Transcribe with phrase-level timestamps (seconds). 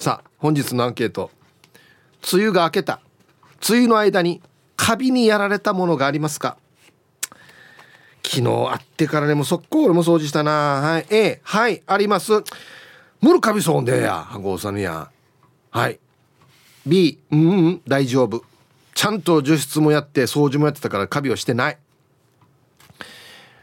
[0.00, 1.30] さあ本日のアンケート。
[2.32, 3.00] 梅雨が明けた。
[3.68, 4.40] 梅雨の間に
[4.74, 6.56] カビにやられたものがありますか？
[8.24, 10.52] 昨日会ってからねもう速攻俺も掃除したな。
[10.80, 11.06] はい。
[11.10, 12.32] A はいあります。
[13.20, 15.10] ムルカビそうでやゴーさんや
[15.70, 15.90] は。
[15.90, 16.00] い。
[16.86, 18.42] B うんうん大丈夫。
[18.94, 21.78] ちゃんと除湿もやって掃除もやってたからカビはしてない。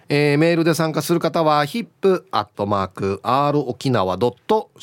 [0.10, 4.80] えー、メールで参加する方は hip.r 沖縄 .co.jp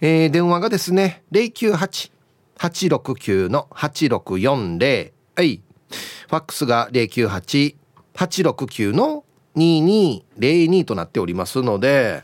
[0.00, 5.60] えー、電話がですね098-869の8640はい。
[6.28, 9.24] ファックスが098-869の
[9.56, 12.22] 2202となっておりますので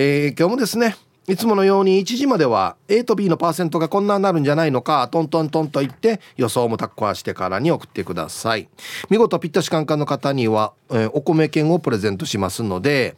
[0.00, 0.94] えー、今日もですね
[1.26, 8.68] いつものように1時までは A と B のパーセントがこんなになるんじゃないのかトントントンと言って予想もタッコアしてからに送ってください。
[9.10, 13.16] 見事ピッタシカンカンの方には、えー、お米券をプレゼントしますので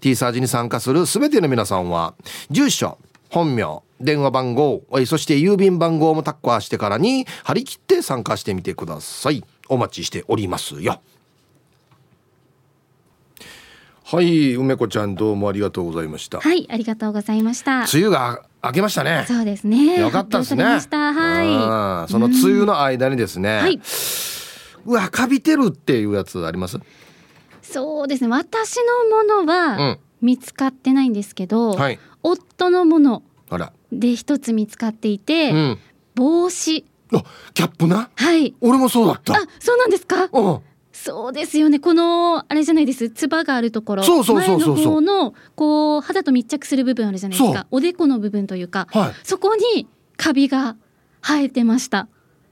[0.00, 2.14] T サージに参加する全ての皆さんは
[2.50, 2.96] 住所
[3.28, 9.44] 本名電話番号そして郵便番号もタッコアしてからに張り切って参加してみてください。
[9.68, 11.02] お待ちしておりますよ。
[14.12, 16.40] はい梅子ちゃんどうもありがとうございました。
[16.40, 17.84] はいありがとうございました。
[17.84, 19.24] 梅雨が明けましたね。
[19.28, 20.00] そうですね。
[20.00, 20.64] よかったですね。
[20.64, 22.10] はい。
[22.10, 23.80] その梅雨の間にですね、はい、
[24.84, 26.80] うわカビてるっていうやつあります？
[27.62, 28.30] そうですね。
[28.30, 33.22] 私のものは見つかってないんですけど、うんはい、夫のもの
[33.92, 35.78] で一つ見つかっていて、うん、
[36.16, 36.84] 帽子。
[37.14, 37.22] あ
[37.54, 38.10] キャップな？
[38.16, 38.56] はい。
[38.60, 39.34] 俺もそうだった。
[39.34, 40.24] あそうなんですか？
[40.32, 40.60] うん
[41.02, 41.78] そうですよね。
[41.78, 43.08] このあれじゃないです。
[43.08, 44.02] つばがあるところ。
[44.02, 44.74] そうそうそうそう。
[44.74, 47.66] 前の方のこう肌と密着する部分あるじゃないですか。
[47.70, 50.76] おでこの部分というか、はい、そこにカビが
[51.22, 52.06] 生えてました。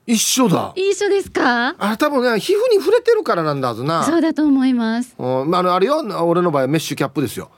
[0.06, 0.72] 一緒だ。
[0.74, 1.74] 一緒ですか？
[1.78, 4.04] あ多分ね皮膚に触れてるからなんだはずな。
[4.04, 5.14] そうだと思います。
[5.18, 5.50] うん。
[5.50, 5.98] まああれよ。
[6.24, 7.50] 俺の場合メッシュキャップですよ。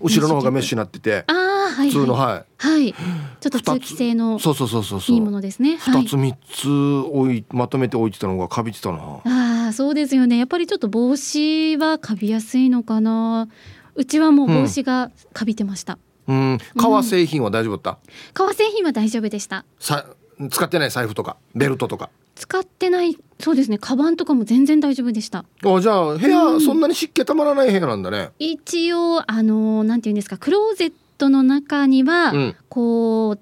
[0.00, 1.24] 後ろの方がメッシュになってて。
[1.26, 2.44] ああはい、普通のはい。
[2.58, 2.92] はい。
[2.92, 5.78] ちょっと通気性のそうそうそうそういいものですね。
[5.78, 8.98] 二つ三つ置いまとめて置いてたのがカビてたな。
[8.98, 9.20] あ
[9.68, 10.38] あそうですよね。
[10.38, 13.48] やっぱりちょっと帽子はカビやすいのかな。
[13.94, 17.98] うちはもう帽子がカビてました、うん、うん、革製品は大丈夫だった、
[18.34, 19.64] 革製品は大丈夫でした。
[19.80, 20.06] さ
[20.50, 22.10] 使ってない財布とかベルトとか。
[22.34, 23.78] 使ってないそうですね。
[23.78, 25.46] カバンとかも全然大丈夫でした。
[25.64, 28.30] あじゃあ部屋、うん、そんなに湿気たまらない部屋なんだね。
[28.38, 33.38] 一応あのなんていうんですかクローゼットの中には、うん、こう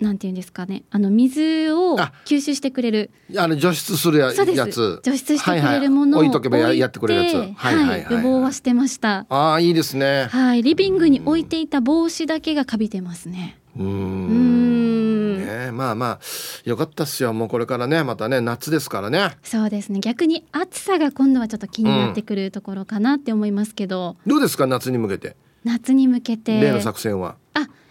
[0.00, 0.84] なんていうんですかね。
[0.90, 3.10] あの水を吸収してくれる。
[3.36, 5.00] あの除湿するやつ。
[5.04, 7.34] 除湿してくれるものを、置いとけばやってくれるやつ。
[7.34, 9.26] はいはい、はい、予防はしてました。
[9.28, 10.28] ああいいですね。
[10.30, 13.58] はいリビングに置いていた帽子だけがカビてますね。
[13.78, 15.44] うん。
[15.44, 16.20] ねまあまあ
[16.64, 17.32] よかったっすよ。
[17.32, 19.36] もうこれからねまたね夏ですからね。
[19.42, 20.00] そうですね。
[20.00, 25.36] 逆に暑さが今度はちょっと気になってくるところかなって思いますけど、うん、どうですか夏に向けて？
[25.62, 26.58] 夏に向けて。
[26.58, 27.36] 例の作戦は。
[27.36, 27.36] あ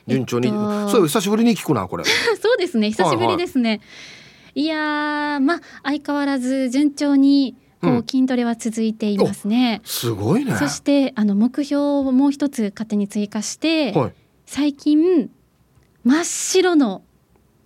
[0.10, 2.04] 順調に、えっと、そう久しぶりに聞くなこれ
[2.42, 3.84] そうですね久しぶりですね、はいは
[4.56, 14.14] い、いやまあ相変わらず順調にこう筋トレは続いていますね、うん、すごいねそしてあの目標をもう一つ勝手に追加して、はい、
[14.46, 15.30] 最近
[16.04, 17.04] 真っ白の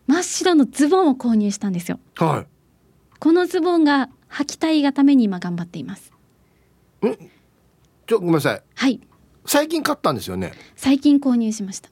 [0.08, 2.00] 真っ白のズボンを購入したんですよ。
[2.16, 2.48] はい。
[3.20, 6.12] このズボンが履きたいがために今頑張っています。
[7.06, 7.18] ん？
[8.06, 8.62] ちょごめんなさい。
[8.76, 9.00] はい。
[9.46, 10.54] 最近買ったんですよね。
[10.76, 11.90] 最近購入しました。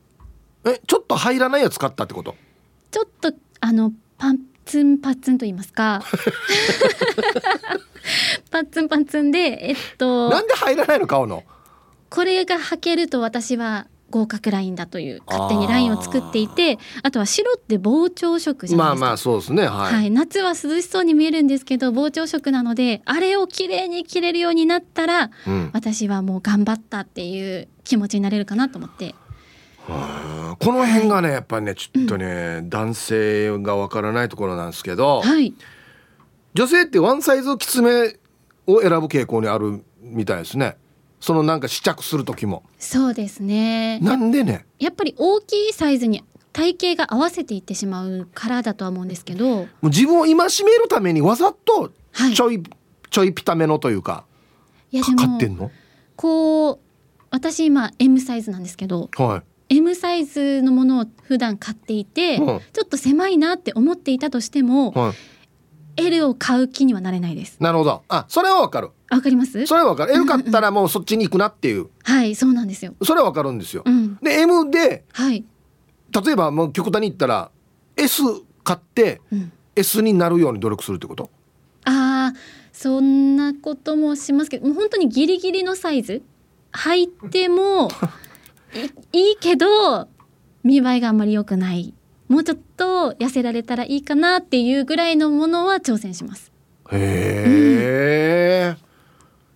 [0.65, 2.35] えちょっと入らないやつ買ったってこと？
[2.91, 6.03] ちょっとあのパンツンパッツンと言いますか。
[8.51, 9.39] パッツンパッツンで
[9.69, 10.29] えっと。
[10.29, 11.43] なんで入らないの買うの？
[12.09, 29.15] これが履けると私は合格ラインだという勝手にラインを作っていてあとは白って膨張色じゃないですかまあまあそうですね、はい、はい、夏は涼しそうに見えるんですけど膨張色なのであれを綺麗に着れるようになったら、うん、私はもう頑張ったっていう気持ちになれるかなと思って。
[29.87, 35.53] はあ、この辺がねやっぱりねちょっとね、うん、男性がわからないところなんですけど、はい、
[36.53, 38.17] 女性ってワンサイズきつめ
[38.67, 40.77] を選ぶ傾向にあるみたいですね。
[41.19, 42.63] そのなんか試着する時も。
[42.79, 43.99] そうですね。
[43.99, 44.65] なんでね？
[44.79, 49.47] やっぱり大きいサイズに体型が合わせていってしまうからだとは思うんですけど。
[49.47, 52.63] もう自分を戒めるためにわざとちょい、はい、
[53.09, 54.25] ちょいピタめのというか
[54.91, 55.69] いやでもってんの？
[56.15, 56.79] こう
[57.29, 65.13] 私今 M サイズなんですけど、はい、M サイズのものを普段買っていて、ちょっと狭いなって思っていたとしても、は
[65.97, 67.55] い、L を買う気にはなれないです。
[67.61, 68.03] なるほど。
[68.09, 68.89] あそれはわかる。
[69.09, 69.65] わかります？
[69.65, 70.13] それはわかる。
[70.13, 71.87] L 買ったらもうそっちに行くなっていう。
[72.03, 72.95] はいそうなんですよ。
[73.01, 75.45] それはわかるんですよ、うん、で M で、はい、
[76.25, 77.49] 例えばもう極端に言ったら
[77.95, 78.23] S
[78.63, 81.29] 買って、うん、S になるように努力するってこと？
[81.85, 82.37] ああ
[82.73, 86.21] そんなこともしますけどもう本当にギリギリのサイズ？
[86.73, 87.89] 履いても
[89.11, 90.07] いいけど
[90.63, 91.93] 見栄えがあんまり良くない。
[92.27, 96.51] もうちょっと痩せられたらいいかなっていうぐらいのものは挑戦します。
[96.89, 98.75] へえ、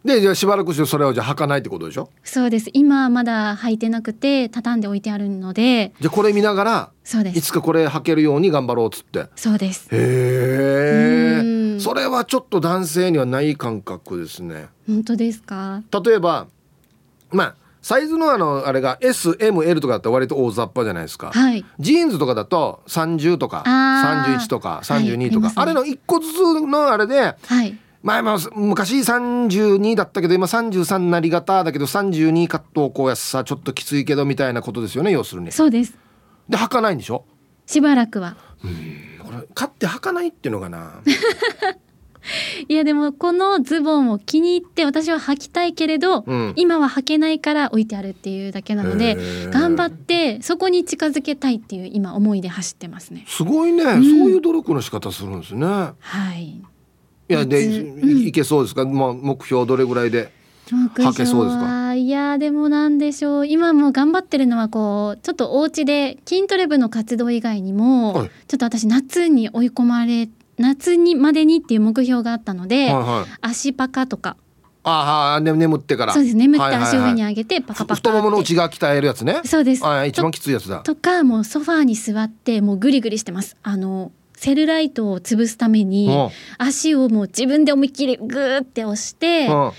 [0.03, 2.09] うん、でじゃあしばらくしてそれをじゃ履かないってことでしょ？
[2.23, 2.69] そうです。
[2.73, 5.93] 今まだ履いてなくて畳んで置いてあるので。
[6.01, 7.37] じゃあこれ見ながらそうです。
[7.37, 9.27] いつかこれ履けるように頑張ろうっつって。
[9.37, 9.87] そうです。
[9.91, 14.67] へえそれはちょっと男性にはない感覚ですね。
[14.87, 15.81] 本当ですか？
[16.03, 16.47] 例えば
[17.31, 35.51] まあサイズのあのあれが SML とかだったら割と大雑把じゃないですか、はい、ジーンズとかだと30とか31とか32とか、はいあね、あれの1個ずつのあれで、はい、前も昔32だったけど今33なり型だけど32カットをこうやさちょっときついけどみたいなことですよね要するに。
[35.51, 35.95] そうです。
[36.49, 37.23] で履かないんでしょ？
[37.67, 38.35] しばらくは。
[38.63, 41.01] うんこれ買って履かないっていうのかな？
[42.67, 49.17] いやでもこのズボンを気に入って私は履きたいけれど、うん、今は履けないから置いてあるっていうだけなので
[49.51, 53.25] 頑張ってそこに近づけたいっていう今思いで走ってますね。
[53.27, 55.65] すごいね、うん、そういう努力の仕方するんですね。
[55.65, 55.93] は
[56.35, 56.61] い。
[57.27, 60.31] いやで、うん、いけそうですか、まあ、目標どれぐらいで
[60.67, 61.95] 履けそうですか？
[61.95, 63.47] いやでもなんでしょう。
[63.47, 74.37] 今も頑張ってるのはこうちょっとお家で筋トレ部の活動以外にも、はい、ちょっと私夏に追い込まれ夏にまでにっていう目標があったので、はいはい、足パカとか。
[74.83, 76.13] ああ、ね、眠ってから。
[76.13, 79.41] そうです眠って足上に上げてパカパカ太ももの内側鍛えるやつね。
[79.43, 79.85] そうです。
[79.85, 80.81] あ一番きついやつだ。
[80.81, 83.57] とかもうソファーに座ってもうグリグリしてます。
[83.63, 86.09] あのセルライトを潰すために
[86.57, 89.73] 足をもう自分で思いっきりグーって押しても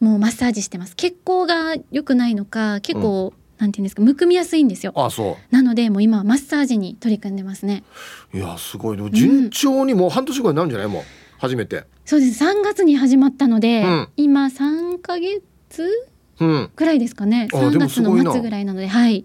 [0.00, 0.94] うマッサージしてます。
[0.94, 4.92] 血行が良くないのか結構、うんなんていうんですかむくみやすいんですよ。
[4.96, 5.54] あそう。
[5.54, 7.84] なのでもう今はマッサージに取り組んでますね。
[8.32, 9.10] いやすごい。
[9.12, 11.02] 順調にもう半年ぐらいなんじゃないもう
[11.38, 11.84] 初めて。
[12.04, 12.44] そうです。
[12.44, 15.42] 3月に始まったので、うん、今3か月
[16.38, 19.24] ぐらいですかね、うん、3月の末ぐらいなのではい。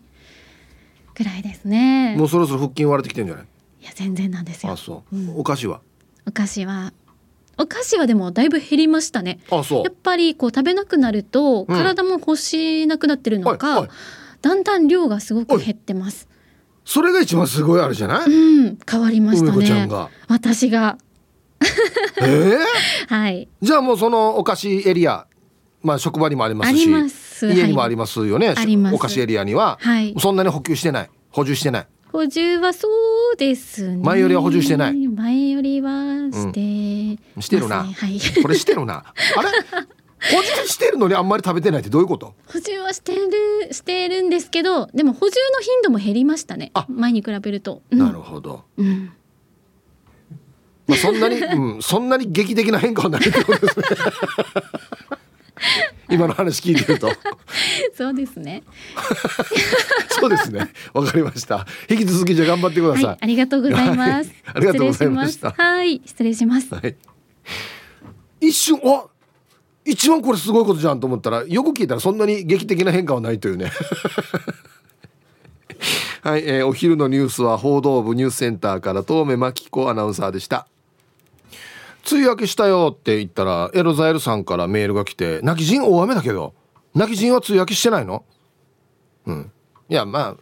[1.15, 2.15] ぐらいですね。
[2.17, 3.45] もうそろそろ腹筋割れてきてんじゃない？
[3.81, 4.71] いや全然なんですよ。
[4.71, 5.81] あそう、うん、お菓子は？
[6.27, 6.93] お菓子は
[7.59, 9.39] お菓子はでもだいぶ減りましたね。
[9.51, 9.83] あそう。
[9.83, 13.89] やっぱりこう食べなくなると体も欲しなくなってるのか、はいはい。
[14.41, 16.27] だんだん量がすごく減ってます。
[16.85, 18.31] それが一番すごいあるじゃない？
[18.31, 19.88] うん変わりましたね。
[20.27, 20.97] 私が。
[22.21, 22.57] えー、
[23.13, 23.47] はい。
[23.62, 25.27] じゃあもうそのお菓子エリア
[25.83, 31.09] まあ職場にもありますし家にもありますよね、はい、お菓子エリアには、はい、そんなに補給してない？
[31.29, 31.88] 補充してない？
[32.12, 32.88] 補充はそ
[33.33, 33.97] うですね。
[34.03, 35.07] 前よりは補充してない？
[35.07, 35.91] 前よりは
[36.31, 36.59] して、
[37.35, 39.03] うん、してるな、はい、 これしてるな。
[39.38, 39.50] あれ？
[40.21, 42.35] 補充してるのにあんまり食べてないってどういうこと？
[42.47, 46.73] 補充はしてるしてるんですけどでも補充の頻度も減りましたね。
[46.89, 49.13] 前に比べると、うん、なるほど、うん、
[50.88, 53.85] まあそんなに、うん、そんなに劇的な変化はないってことですね
[56.09, 57.11] 今の話聞いてると。
[57.95, 58.63] そうですね。
[60.09, 60.71] そうですね。
[60.94, 61.65] わかりました。
[61.89, 65.51] 引き続きじゃ頑張ってください、はい、ありがとうございます、ありがとうございました。
[65.51, 66.95] はい失礼します、はい、
[68.41, 69.06] 一瞬あ
[69.85, 73.71] 一番これすごいことじゃんと思ったらよく聞いたらそんなに劇的な変化はないというね。
[76.21, 80.67] はい、えー、お昼のニュースは報道部ニュースセンターから遠目真紀子アナウンサーでした
[82.12, 86.54] 梅雨明けしたよって言ったらエロザエルさんからメールが来て泣き人大雨だけど
[86.96, 88.25] 泣き人は梅雨明けしてないの？
[89.25, 89.51] うん。
[89.89, 90.36] いやまあ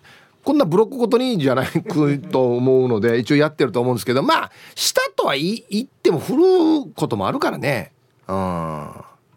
[0.43, 7.91] こんなブロックごとにじゃないくと思うので一応やってると思うんですけどまあしたとは言っても降ることもあるからね。
[8.27, 8.91] うん。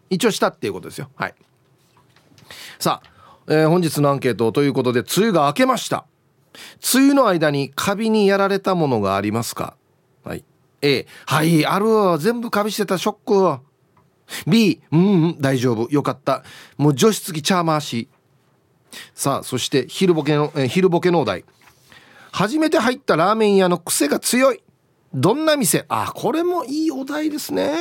[0.08, 1.08] 一応したっていうことですよ。
[1.16, 1.34] はい。
[2.78, 3.10] さあ、
[3.48, 6.06] えー、本日のアンケートということで梅雨が明けました。
[6.94, 9.76] 梅雨の間にカビにやられたものがありますか？
[10.24, 10.44] はい。
[10.82, 13.62] A はいある全部カビしてたショック
[14.46, 15.90] B うん、うん、大丈夫。
[15.90, 16.44] よかった。
[16.76, 18.08] もう除湿機チャーマーし。
[19.14, 21.44] さあそして昼ボケの、え、昼ボケのお題。
[22.32, 24.62] 初めて入ったラーメン屋の癖が強い。
[25.12, 25.84] どんな店？
[25.88, 27.72] あ、これもいいお題ですね。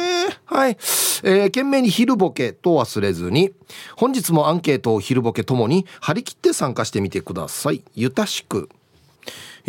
[0.45, 0.71] はい。
[0.71, 3.53] えー、懸命に昼ボケと忘れずに、
[3.95, 7.83] 本日もアンケートを昼ボケともに張り切って参加してみてください。
[7.93, 8.69] ゆたしく。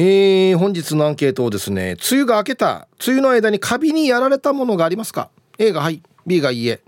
[0.03, 6.83] えー、本日のアンケートをですね、梅雨が明けた、梅雨の間にカビにやられたものがありますか ?A がはい、B がいいえ。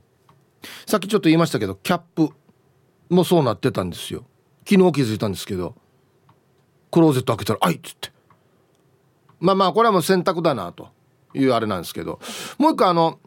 [0.87, 2.31] さっきちょっと言いましたけど、キャップ
[3.11, 4.25] もそうなってたんですよ。
[4.67, 5.75] 昨日気づいたんですけど、
[6.91, 8.13] クローゼット開けたら、あいっつって。
[9.41, 10.89] まあまあこれはもう選択だなと
[11.35, 12.21] いうあれなんですけど
[12.59, 13.19] もう一個あの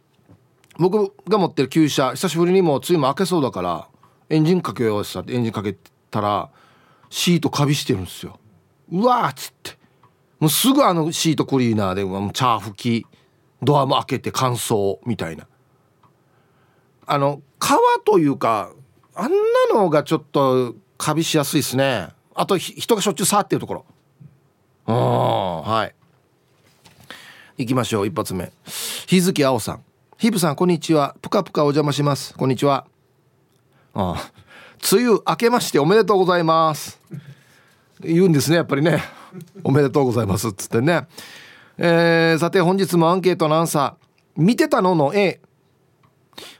[0.80, 3.88] 僕が持ってる旧車久しぶりにもう梅雨も明けそうだから
[4.30, 5.76] エンジンかけようさってエンジンかけ
[6.10, 6.50] たら
[7.10, 8.40] シートカビしてるんですよ
[8.90, 9.75] うわっつって
[10.46, 13.08] もうすぐあのシートクリーナーでもうチャー拭き
[13.64, 15.48] ドアも開けて乾燥みたいな。
[17.08, 18.72] あの皮というか
[19.16, 19.38] あんな
[19.74, 22.10] のがちょっとカビしやすいですね。
[22.36, 23.86] あと人がしょっちゅう触ってるところ。
[24.86, 24.96] うん
[25.64, 25.96] はい。
[27.58, 28.52] 行きましょう一発目。
[29.08, 29.84] 日月青さん。
[30.20, 31.16] ヒブさんこんにちは。
[31.24, 32.36] ぷかぷかお邪魔します。
[32.36, 32.86] こんにちは。
[33.96, 34.32] ああ。
[34.94, 37.02] 梅雨明けましておめでとうございます。
[38.02, 39.25] 言うんですねやっぱりね。
[39.64, 41.08] おめでとうございますっつってね。
[41.78, 44.06] えー、さて本日もアンケートのアンサー。
[44.38, 45.40] 見てたのの A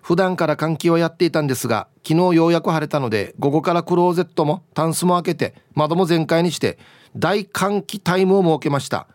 [0.02, 6.78] 普段から換気をやっていたんですが昨日ようやく晴れたので午後からクローゼットもタンスも開けて窓も全開にして
[7.18, 9.08] 大換気タイムを設けました。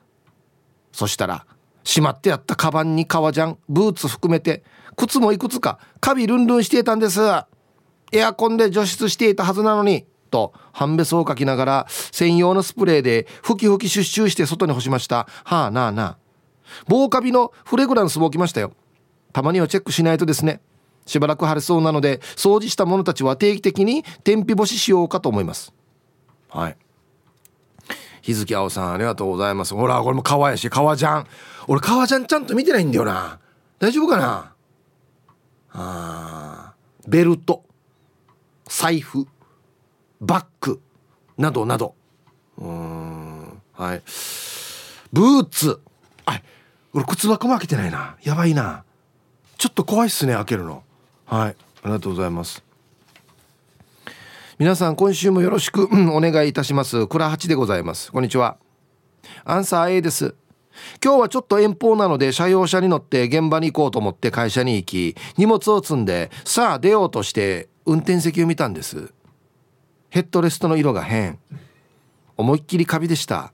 [0.92, 1.46] そしたら
[1.84, 4.62] しまってあったカバンに革ジャンブーツ含めて
[4.96, 7.20] 靴もいくつかカビルンルンしていたんです。
[8.12, 15.26] エアコンで除湿していたはずなのにと半べそをかきながら専用のスプレーでふきふきシュッシュして外に干しました。
[15.44, 16.16] はあなあなあ。
[16.86, 18.72] 防カビのフレグランスも置きましたよ。
[19.32, 20.60] たまにはチェックしないとですね。
[21.06, 25.72] しばらく晴れそうなので掃除した者たちは定期的に天日干ししようかと思います。
[26.48, 26.76] はい。
[28.22, 29.74] 日月青さんありがとうございます。
[29.74, 31.26] ほらこれも革やし革ジャン
[31.66, 33.40] 俺革ジャンちゃんと見てないんだよな。
[33.78, 34.54] 大丈夫かな？
[35.72, 36.74] あ
[37.08, 37.64] ベルト。
[38.66, 39.26] 財布。
[40.20, 40.80] バッグ
[41.38, 41.94] などなど。
[42.58, 44.02] うんはい。
[45.12, 45.80] ブーツ。
[46.26, 46.40] あ
[46.92, 48.16] 俺靴箱も開けてないな。
[48.22, 48.84] やばいな。
[49.56, 50.82] ちょっと怖いっすね開けるの。
[51.24, 51.56] はい。
[51.82, 52.62] ありがとうございます。
[54.58, 57.06] 皆さん今週もよろしくお願いいたします。
[57.06, 58.12] 倉八でございます。
[58.12, 58.58] こんにちは。
[59.44, 60.34] アンサー A です。
[61.02, 69.12] 今日はちょっと遠方なので車用車に乗って現場に行こうと思って会社に行き荷物を積んでさあ出ようとして運転席を見たんです。
[70.10, 71.38] ヘッドレストの色が変。
[72.36, 73.52] 思いっきりカビでした。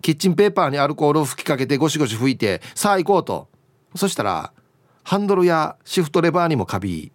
[0.00, 3.48] キッチンペーパーにアルコールを吹きかけてゴシゴシ拭いてさあ行こうと。
[3.96, 4.52] そしたら
[5.02, 7.10] ハンドルやシフトレバーにもカビ。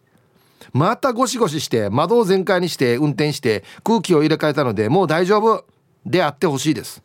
[0.73, 5.65] またゴシゴシして窓を全開にして運転して空気を入れ替えたのでもう大丈夫。
[6.05, 7.03] であってほしいです。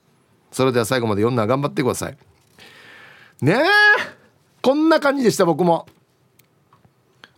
[0.51, 2.17] それでは最後まで読んだ頑張ってください。
[3.43, 3.57] ねえ。
[4.63, 5.87] こんな感じでした僕も。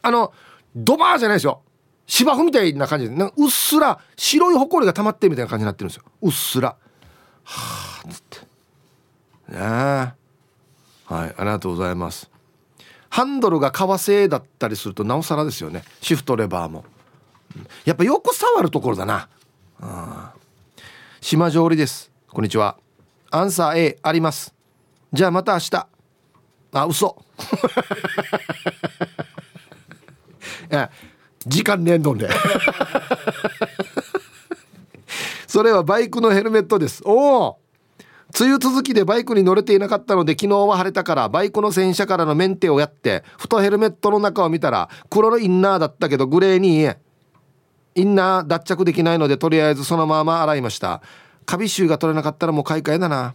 [0.02, 0.32] あの
[0.76, 1.62] ドバーじゃないですよ
[2.06, 6.04] 芝生みたいな感じでなんかうっすら白い埃が溜まってみたいな感じになってるんですよ。
[6.22, 6.76] うっすら。
[7.44, 8.38] はあつって。
[9.48, 10.14] ねえはい
[11.08, 12.30] ありがとうございます。
[13.10, 15.82] ハンドルが革製だったりするとなおさらですよね。
[16.00, 16.84] シフトレバーも。
[17.84, 19.28] やっぱよく触るところだな。
[19.80, 20.26] うん。
[21.20, 22.10] 島上りです。
[22.28, 22.76] こんにちは。
[23.30, 24.54] アンサー A あります。
[25.12, 25.86] じゃあまた明日。
[26.72, 27.25] あ嘘。
[30.70, 30.90] い や
[31.47, 32.29] 時間ねんどんで。
[35.47, 37.03] それはバイクのヘルメットです。
[37.05, 37.59] おお
[38.38, 46.91] 梅雨続きでバイクに乗れていなかったので昨日は晴れたからバイクの洗車からのメンテをやってふとヘルメットの中を見たら黒のインナーだったけどグレーに
[47.95, 51.00] インナー脱着できないのでとりあえずそのまま洗いました。
[51.47, 53.35] カビ臭が取れなかったらもう買い替えだな。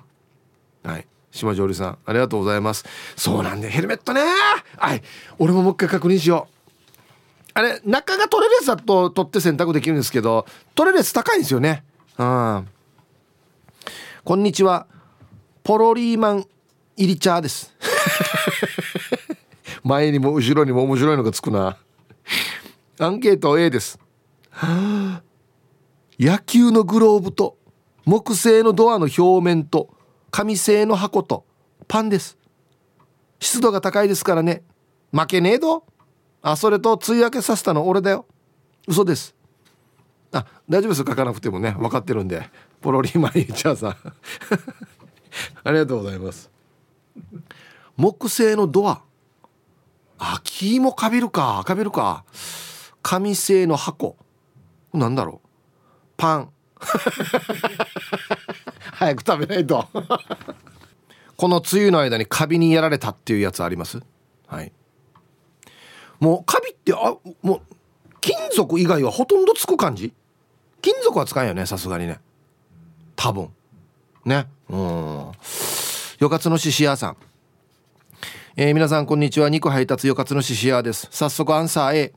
[0.83, 1.07] はい。
[1.31, 2.85] 島上里さんありがとうございます。
[3.15, 4.21] そうなんでヘルメットね
[4.77, 5.01] はい。
[5.39, 6.60] 俺ももう一回確認しよう。
[7.53, 11.83] あれ中が取れるやつだと取って洗濯できるんですけど取れるやつ高いんですよね。
[12.17, 12.67] うん。
[14.23, 14.87] こんにちは。
[15.63, 16.45] ポロリーマン
[16.95, 17.73] イリチャーです。
[19.83, 21.77] 前にも後ろにも面白いのがつくな。
[22.99, 23.99] アンケート A です。
[26.19, 27.57] 野球のグローブと
[28.05, 29.89] 木製のドアの表面と
[30.29, 31.45] 紙製の箱と
[31.87, 32.37] パンです。
[33.39, 34.63] 湿度が高いですからね。
[35.11, 35.83] 負けねえど
[36.41, 38.25] あそれと梅雨明けさせたの俺だよ。
[38.87, 39.35] 嘘です。
[40.31, 41.71] あ大丈夫です書かなくてもね。
[41.71, 42.49] 分かってるんで。
[42.81, 43.95] ポロリマイチャーさん。
[45.63, 46.49] ありがとうございます。
[47.95, 49.01] 木製のドア。
[50.17, 51.63] あ木もかびるか。
[51.65, 52.23] かびるか。
[53.03, 54.15] 紙製の箱。
[54.93, 55.47] なんだろう。
[56.17, 56.49] パン。
[58.93, 59.87] 早く食べないと。
[61.37, 63.99] この梅雨の間にカビにやられたっていうやつあります？
[64.47, 64.71] はい。
[66.21, 67.61] もうカビってあもう
[68.21, 70.13] 金属以外はほとんどつく感じ？
[70.81, 72.19] 金属は使えんよねさすがにね。
[73.15, 73.49] 多分。
[74.23, 74.47] ね。
[74.69, 75.31] うん。
[76.19, 77.17] よかつのしし屋さん。
[78.55, 79.49] えー、皆さんこんにちは。
[79.49, 81.07] 肉配達よかつのしし屋です。
[81.09, 82.13] 早速アンサー A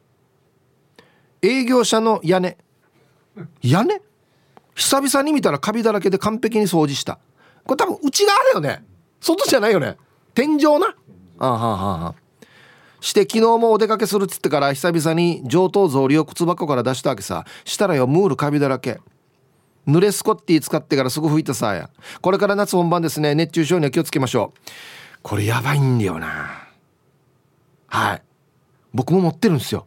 [1.41, 2.59] 営業者の屋根。
[3.63, 4.03] 屋根？
[4.75, 7.19] 久々に見たらカビだらけで完璧に掃除した。
[7.65, 8.85] これ多分内側だよね。
[9.21, 9.97] 外じゃないよね。
[10.35, 10.95] 天井な。
[11.39, 12.15] あははは
[13.05, 17.45] して昨日もお出かけするっつってから久々に上等草履を靴箱から出したわけさ。
[17.67, 18.99] したらよムールカビだらけ。
[19.87, 21.91] 濡れスコッティ使ってからすぐ拭いたさや。
[22.23, 23.35] これから夏本番ですね。
[23.35, 24.59] 熱中症には気をつけましょう。
[25.23, 26.67] これやばいんだよな。
[27.89, 28.23] はい。
[28.95, 29.87] 僕も持ってるんですよ。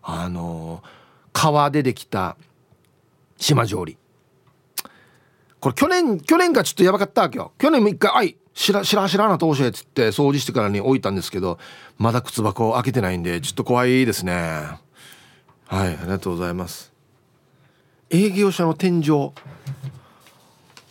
[0.00, 0.80] あの
[1.32, 2.36] 川でできた
[3.36, 3.98] 島上り。
[5.64, 7.52] これ去年去年がちょっとやばかったわけよ。
[7.56, 11.58] 去年も一回「あいしらしらしらな通し」っつって掃除してからに置いたんですけど
[11.96, 14.34] まだ靴箱開けてないんでちょっと怖いですね。
[14.34, 16.92] はいありがとうございます。
[18.10, 19.32] 営業者の天井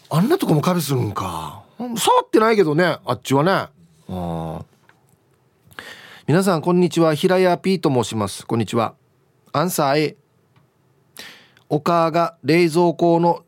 [0.10, 1.62] あんなとこもカビするんか。
[1.78, 3.68] 触ってないけどねあっちはね。
[4.10, 4.66] あ
[6.26, 7.14] 皆さんこんにちは。
[7.14, 8.44] 平屋 P と申します。
[8.48, 8.96] こんにちは。
[9.52, 10.18] アンサー A
[11.70, 13.44] お母が冷蔵庫の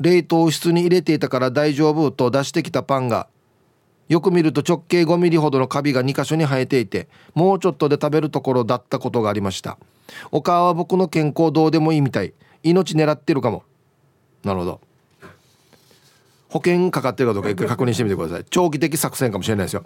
[0.00, 3.28] 冷凍室に入れていたから大丈夫と出してきたパンが
[4.08, 9.78] よく見ると直径5ミリほどのカビが2箇所に生えていてもうちょっとで食べるところだったことがありました。
[10.30, 12.32] お母は僕の健康どうでもいいみたい。
[12.62, 13.64] 命狙ってるかも。
[14.44, 14.80] なるほど。
[16.48, 18.44] 保険かかってるかどうか一回確認してみてください。
[18.48, 19.84] 長期的作戦かもしれないですよ。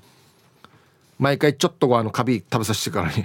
[1.19, 3.25] 毎回ちょっとあのカビ食べさせてからに。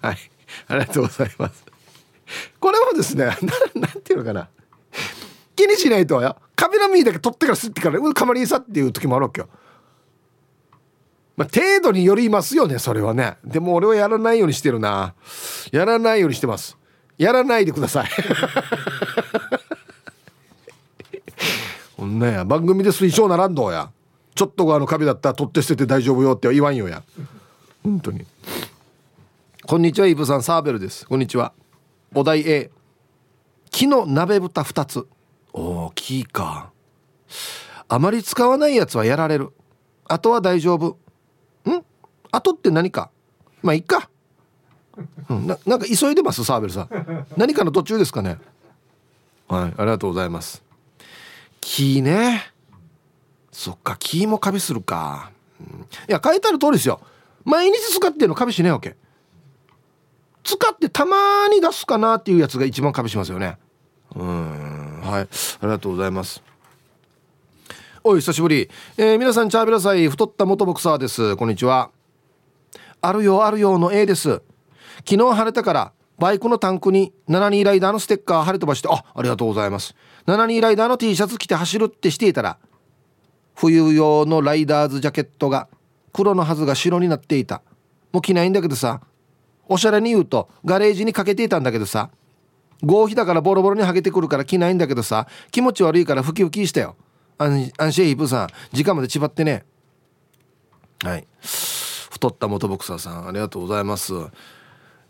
[0.00, 0.18] はい。
[0.68, 1.67] ありがとうございます
[2.60, 3.26] これもですね
[3.74, 4.48] ななんていうのかな。
[5.56, 6.36] 気にしないとよ。
[6.54, 9.48] カビの実だけ取ってから吸ってからうんかまりさっていう時もあるわけよ。
[11.36, 13.36] まあ、程度によりますよねそれはね。
[13.44, 15.14] でも俺はやらないようにしてるな。
[15.70, 16.76] やらないようにしてます。
[17.16, 18.08] やらないでください。
[21.96, 22.44] ほんなや。
[22.44, 23.90] 番組で推奨ならんどうや。
[24.34, 27.02] ちょっとあのカビだったら取って捨てて大丈夫よって言わんよや。
[27.82, 28.24] 本当に。
[29.66, 30.42] こんにちはイブさん。
[30.42, 31.06] サーベルです。
[31.06, 31.52] こんにちは。
[32.14, 32.70] お題 A
[33.70, 35.06] 木の鍋蓋2つ。
[35.52, 36.70] おお木か。
[37.88, 39.50] あまり使わないやつはやられる。
[40.06, 40.98] あとは大丈夫。
[41.68, 41.84] ん？
[42.30, 43.10] 後って何か。
[43.62, 44.08] まあいっか、
[45.28, 46.44] うん、ななんか急いでます？
[46.44, 47.26] サーベルさん。
[47.36, 48.38] 何かの途中ですかね。
[49.48, 50.62] はいありがとうございます。
[51.60, 52.52] 木ね。
[53.52, 57.00] そっか木もカビするか、うん、いや書いてある通りですよ。
[57.44, 58.96] 毎日使ってるのカビしないわけ。
[60.48, 63.58] 使ってたまに出すかなっていうやつが一番カビしますよね。
[64.16, 65.00] うん。
[65.02, 65.22] はい。
[65.22, 65.26] あ
[65.60, 66.42] りがとうございます。
[68.02, 71.36] おい久しぶり、えー、皆さんチャービラサイ太った元ボクサーです。
[71.36, 71.90] こんにちは。
[73.02, 74.40] あるよあるよの A です。
[75.06, 79.94] 昨日晴れたからバイクのタンクに72ライダーのステッカー貼り飛ばしてあありがとうございます。
[80.26, 82.56] 72ライダーの T シャツ着て走るってしていたら
[83.54, 85.68] 冬用のライダーズジャケットが
[86.14, 87.60] 黒のはずが白になっていた。
[88.12, 89.02] もう着ないんだけどさ
[89.68, 92.10] おしゃれに言うとガレージにかけていたんだけどさ。
[92.82, 95.26] 合皮だからボロボロに剥げてくるから着ないんだけどさ。
[95.50, 96.96] 気持ち悪いからふきふきしたよ。
[97.38, 98.48] アンアンシェイプさん。
[98.72, 99.64] 時間までちばってね。
[101.04, 101.26] はい。
[101.40, 104.12] 太った元ボクサーさんありがとうございます。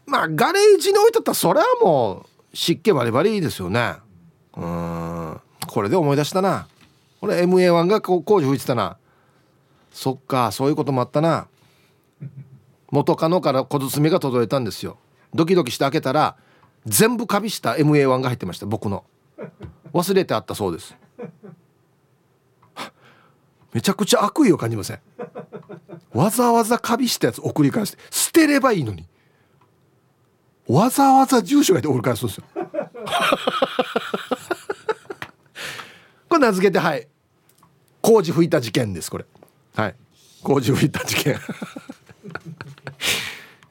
[0.07, 3.95] まあガレージに置いとったらそれはもう湿気バリバリですよね。
[4.57, 5.41] うん。
[5.67, 6.67] これで思い出したな。
[7.21, 8.97] これ MA1 が工事吹いてたな。
[9.93, 11.49] そっかそういうこともあったな。
[12.91, 14.99] 元カノから小包が届いたんですよ。
[15.35, 16.37] ドキドキして開けたら
[16.87, 18.67] 全部カビした MA1 が入ってました。
[18.67, 19.05] 僕の。
[19.93, 20.97] 忘れてあったそうです。
[23.73, 25.01] めちゃくちゃ悪意を感じません？
[26.13, 29.07] わざわざカビしたやつ送り返して捨てればいいのに。
[30.67, 32.45] わざわざ住所がいて送り返すんですよ。
[36.29, 37.07] これ名付けてはい。
[38.01, 39.27] 工事吹いた事件ですこれ。
[39.75, 39.95] はい。
[40.43, 41.37] 工事吹いた事件。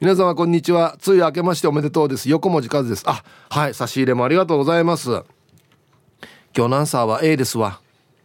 [0.00, 0.94] 皆様こんにちは。
[1.00, 2.30] つい明けましておめでとうです。
[2.30, 3.02] 横文字数です。
[3.04, 3.74] あはい。
[3.74, 5.10] 差し入れもありがとうございます。
[6.56, 7.80] 今日のアンサーは A ですわ。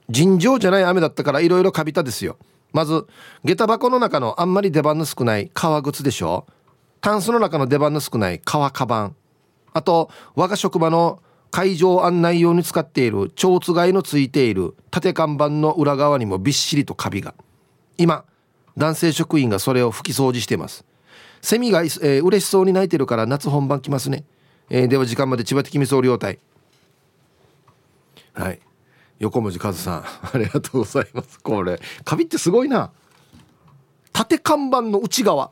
[0.07, 2.37] 尋常じゃない雨だったからいろいろカビたですよ。
[2.73, 3.07] まず
[3.43, 6.45] 下駄箱の中のあんまり出番の少ない革靴でしょ。
[7.01, 9.15] タンスの中の出番の少ない革カバン。
[9.73, 17.33] あと我が職場の会場案内用に使っている蝶つがいのついている縦看板の裏側にもびっしりとカビが。
[17.97, 18.25] 今
[18.77, 20.85] 男性職員がそれを拭き掃除しています。
[21.43, 24.23] セミが、えー、嬉しそうに鳴いてるから夏本番来ますね、
[24.69, 26.39] えー、では時間まで千葉的味噌両体
[28.33, 28.59] はい。
[29.19, 30.03] 横文字和さん
[30.33, 31.39] ありがとうございます。
[31.39, 32.91] これカビってすごいな。
[34.11, 35.51] 縦看板の内側。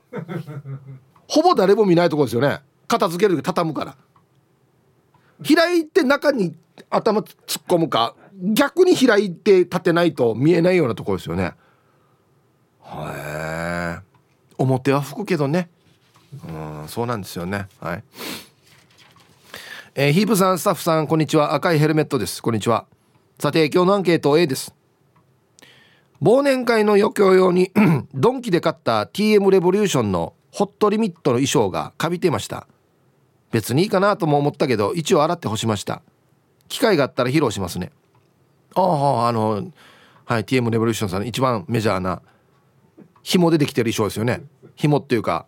[1.27, 2.61] ほぼ誰も見ないところですよね。
[2.87, 3.97] 片付ける時畳むから。
[5.43, 6.55] 開いて中に
[6.89, 11.53] 頭突っ込むか逆に開いて立てないと見えないようなところですよね。
[12.83, 13.99] へえ
[14.57, 15.69] 表は拭くけどね。
[16.33, 17.67] うんそうなんですよね。
[17.79, 18.03] はい。
[19.95, 21.53] えー、ヒープさんスタッフさんこんにちは。
[21.53, 22.41] 赤いヘルメットです。
[22.41, 22.85] こんにちは。
[23.39, 24.73] さて今日のアンケート A です。
[26.21, 27.71] 忘年会の余興用に
[28.13, 32.67] ドンキで買った TM レボリューションのホットリミットの衣装がかびてました。
[33.51, 36.01] 別にいいかなとも思ったけど一応洗って干しました。
[36.69, 37.91] 機会があったら披露しますね。
[38.75, 39.71] あああの
[40.23, 42.21] はい TM レボリューションさんの一番メジャーな
[43.23, 44.43] 紐でできてる衣装ですよね。
[44.75, 45.45] 紐っていうか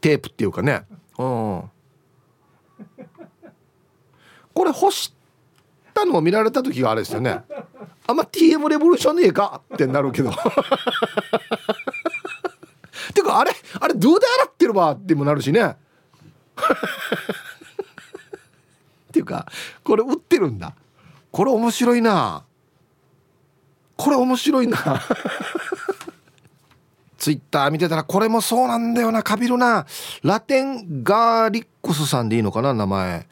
[0.00, 0.86] テープっていうかね。
[1.18, 1.70] うん
[4.52, 5.14] これ干し
[5.94, 7.40] たのを見られた時があれですよね。
[8.06, 10.30] あんま TM レボリューションねえかってなるけど。
[13.14, 15.62] ていうかあれあれどうで洗ってるわってもなるしね。
[15.64, 15.76] っ
[19.12, 19.46] ていうか
[19.82, 20.74] これ売ってるんだ。
[21.30, 22.44] これ面白いな。
[23.96, 24.78] これ面白いな。
[27.20, 29.22] ツイッター見てたらこれもそうなんだよな。
[29.22, 29.86] カビるな。
[30.22, 33.28] ラテンガーリックスさんでいいのかな名前。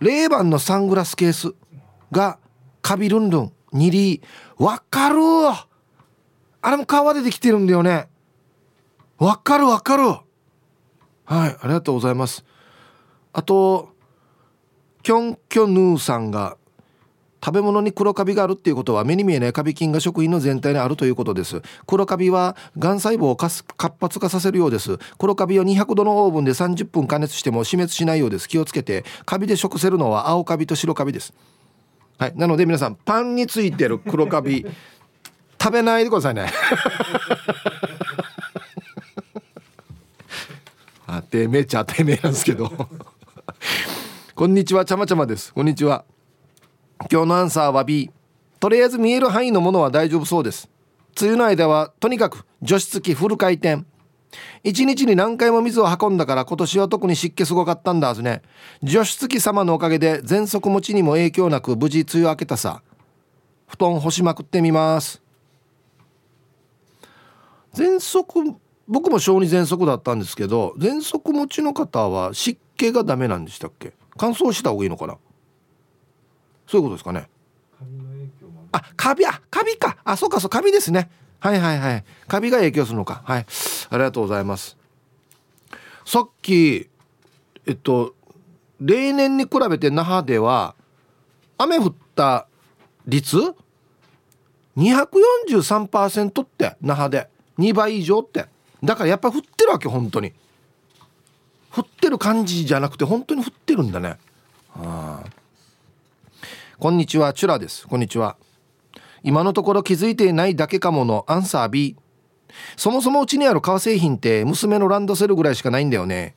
[0.00, 1.54] レーバンのサングラスケース
[2.10, 2.38] が
[2.82, 4.22] カビルンルン2リ
[4.58, 5.16] わかる。
[6.60, 8.08] あれも革でできてるんだよね。
[9.18, 10.02] わかるわかる。
[10.06, 10.24] はい
[11.24, 12.44] ありがとうございます。
[13.32, 13.90] あと
[15.04, 16.56] キョンキョヌーさんが
[17.44, 21.60] 食べ物に黒カビがあるっていうことは目に見えないカビ菌が食品の全体にあるということです。
[21.86, 23.62] 黒カビはがん細胞を活
[24.00, 24.96] 発化させるようです。
[25.18, 28.48] 黒カビは200度のオーブンで30分加熱しても死滅しないようです。
[28.48, 29.04] 気をつけて。
[29.26, 31.34] カビで食せるのは青カビと白カビです。
[32.16, 32.32] はい。
[32.34, 34.64] なので皆さんパンについてる黒カビ
[35.60, 36.50] 食べないでくださいね。
[41.06, 42.72] あてめえちゃてめえなんですけど。
[44.34, 44.86] こんにちは。
[44.86, 45.52] ちゃまちゃまです。
[45.52, 46.06] こんにちは。
[47.10, 48.10] 今日のアンサーは B
[48.60, 50.70] とりあえず見える範囲のものは大丈夫そうです。
[51.20, 53.84] 梅雨の間はとにかく除湿機フル回転。
[54.64, 58.42] 一日に何回も水を運んだから今年は特に湿気すごかったんだはずね。
[58.82, 62.82] 除湿機様のおかげで喘息持ちにも影響なく無事梅雨明けたさ。
[63.66, 65.22] 布団干しまくってみます。
[67.74, 68.56] 喘息
[68.88, 73.92] 僕も小児喘息だったんですけど喘息持ちの方は湿気がダメなんでしたっけ？
[74.16, 75.16] 乾燥した方がいいのかな？
[76.66, 77.28] そういうことですかね。
[78.72, 79.96] あカビあカビか。
[80.04, 81.10] あそうかそうカビですね。
[81.40, 82.04] はいはいはい。
[82.26, 83.22] カビが影響するのか。
[83.24, 83.46] はい。
[83.90, 84.76] ありがとうございます。
[86.04, 86.88] さっき
[87.66, 88.14] えっと
[88.80, 90.74] 例年に比べて那覇では
[91.58, 92.48] 雨降った
[93.06, 93.54] 率
[94.76, 97.28] 243%って那覇で。
[97.58, 98.46] 2倍以上って。
[98.82, 100.32] だからやっぱ降ってるわけ本当に。
[101.72, 104.16] 降ってる感じじゃなくて本当に降ってるんだね。
[104.76, 105.43] ああ
[106.78, 107.86] こんにちはチュラです。
[107.86, 108.36] こんにちは。
[109.22, 111.96] 今のところ気づいていないだけかものアンサー B
[112.76, 116.34] そもそもうちにある革製品って娘のランドセルぐらいしかないんだよね。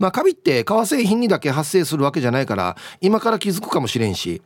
[0.00, 4.42] まあカビって革製品にだけ発生するわけじゃないから今から気づくかもしれんし。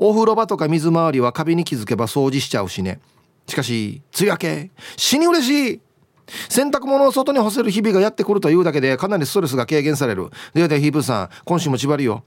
[0.00, 3.00] お風呂場とか水回りはカビに気づけば掃除しちゃうしね。
[3.46, 4.70] しかし梅雨明け。
[4.96, 5.80] 死に嬉しい。
[6.48, 10.30] 洗濯物を外に干せる日々がやってくるというだけでかなりストレスが軽減される。
[10.52, 12.24] ではではヒープさん今週も縛りよ。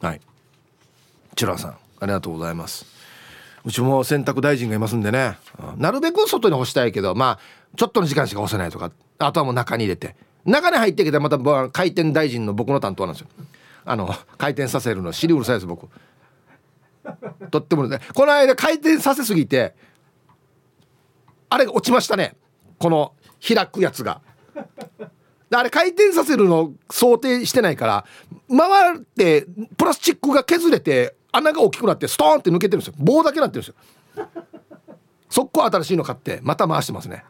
[0.00, 0.20] はい。
[1.36, 1.76] チュラさん。
[2.02, 2.84] ありがとうございます。
[3.64, 5.38] うちも洗濯大臣がいますんでね。
[5.76, 10.16] なるべく外に干したいけどまあちょっとの時間しか干せないとかあとはもう中に入れて。
[10.44, 11.38] 中に入ってきたらまた
[11.70, 13.28] 回転大臣の僕の担当なんですよ。
[13.84, 15.88] あの回転させるの尻うるさいです僕。
[17.52, 19.76] とってもねこの間回転させすぎて
[21.50, 22.34] あれが落ちましたね。
[22.80, 23.14] この
[23.46, 24.22] 開くやつが。
[25.54, 28.04] あれ回転させるの想定してないから
[28.48, 32.94] 回ってプラスチックが削れて穴が大きくなってストーンって抜けてるんですよ。
[32.98, 33.74] 棒だけなってるんですよ。
[35.30, 37.24] 速攻新しいの買ってまた回してますね。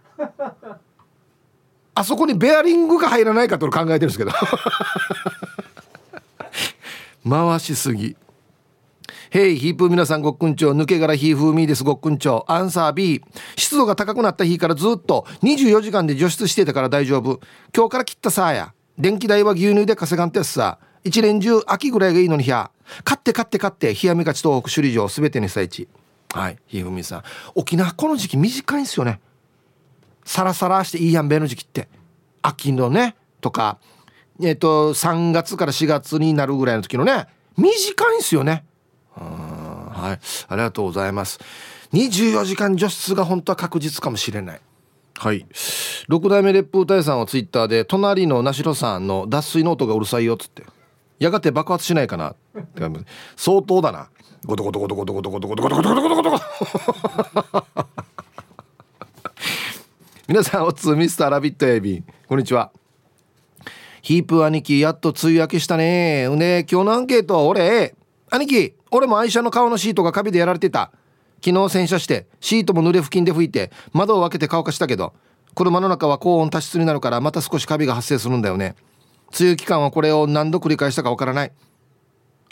[1.95, 4.33] あそこにベアリングが入らないかと考えてるんですけど。
[7.29, 8.17] 回しすぎ。
[9.31, 10.75] ヘイヒープ皆さんごっくんちょう。
[10.75, 11.85] 抜け殻ヒーフーミーです。
[11.85, 12.53] ごっくんちょう。
[12.53, 13.23] アンサー B
[13.57, 17.41] 湿度が高くなった日からずっと24時間で除湿してたから大丈夫。
[17.75, 18.75] 今日から切ったさあや。
[18.99, 20.79] 電気代は牛乳で稼がんってやつさ。
[21.05, 22.71] 一年中秋ぐらいがいいのにひゃ。
[23.05, 25.89] 買って買って買って冷やみ勝ち東北首里城すべてに被地
[26.35, 27.23] はいひふみさん。
[27.55, 29.21] 沖縄この時期短いんですよね。
[30.25, 31.89] サラサラしていいやんべの時期って。
[32.43, 33.79] 秋のねとか
[34.41, 38.65] えっ、ー、と3月から4月になるぐらいの時のね短いんですよね。
[39.15, 40.21] はい。
[40.49, 41.39] ありがとうございます。
[41.93, 44.61] 24時間除湿が本当は確実かもしれない。
[45.17, 45.47] はい。
[46.09, 50.65] 6代目烈風隊さんはツイッターで隣の那城さんの脱水の音がうるさいよっつって。
[51.23, 52.35] やがて爆発しないかな。
[53.37, 54.09] 相当だな。
[54.45, 56.31] ゴトゴトゴトゴトゴトゴトゴトゴトゴトゴトゴト。
[56.31, 57.67] ゴト
[60.27, 62.03] 皆さんおつミスターラビットエビ。
[62.27, 62.73] こんにちは。
[64.03, 66.27] ヒープ兄貴やっと梅雨明けしたね。
[66.29, 67.95] うね今日のアンケート俺。
[68.29, 70.91] 兄貴俺も愛車の顔のシートがカビでやられてた。
[71.45, 75.13] 昨日洗車してシートも濡れ布巾で拭いて窓を開けて乾かしたけど
[75.55, 78.75] 車の中は高温多湿になるからまた少しカビが発生するんだよね。
[79.39, 81.53] 梅雨期間はこれを何度繰り返したかわからない。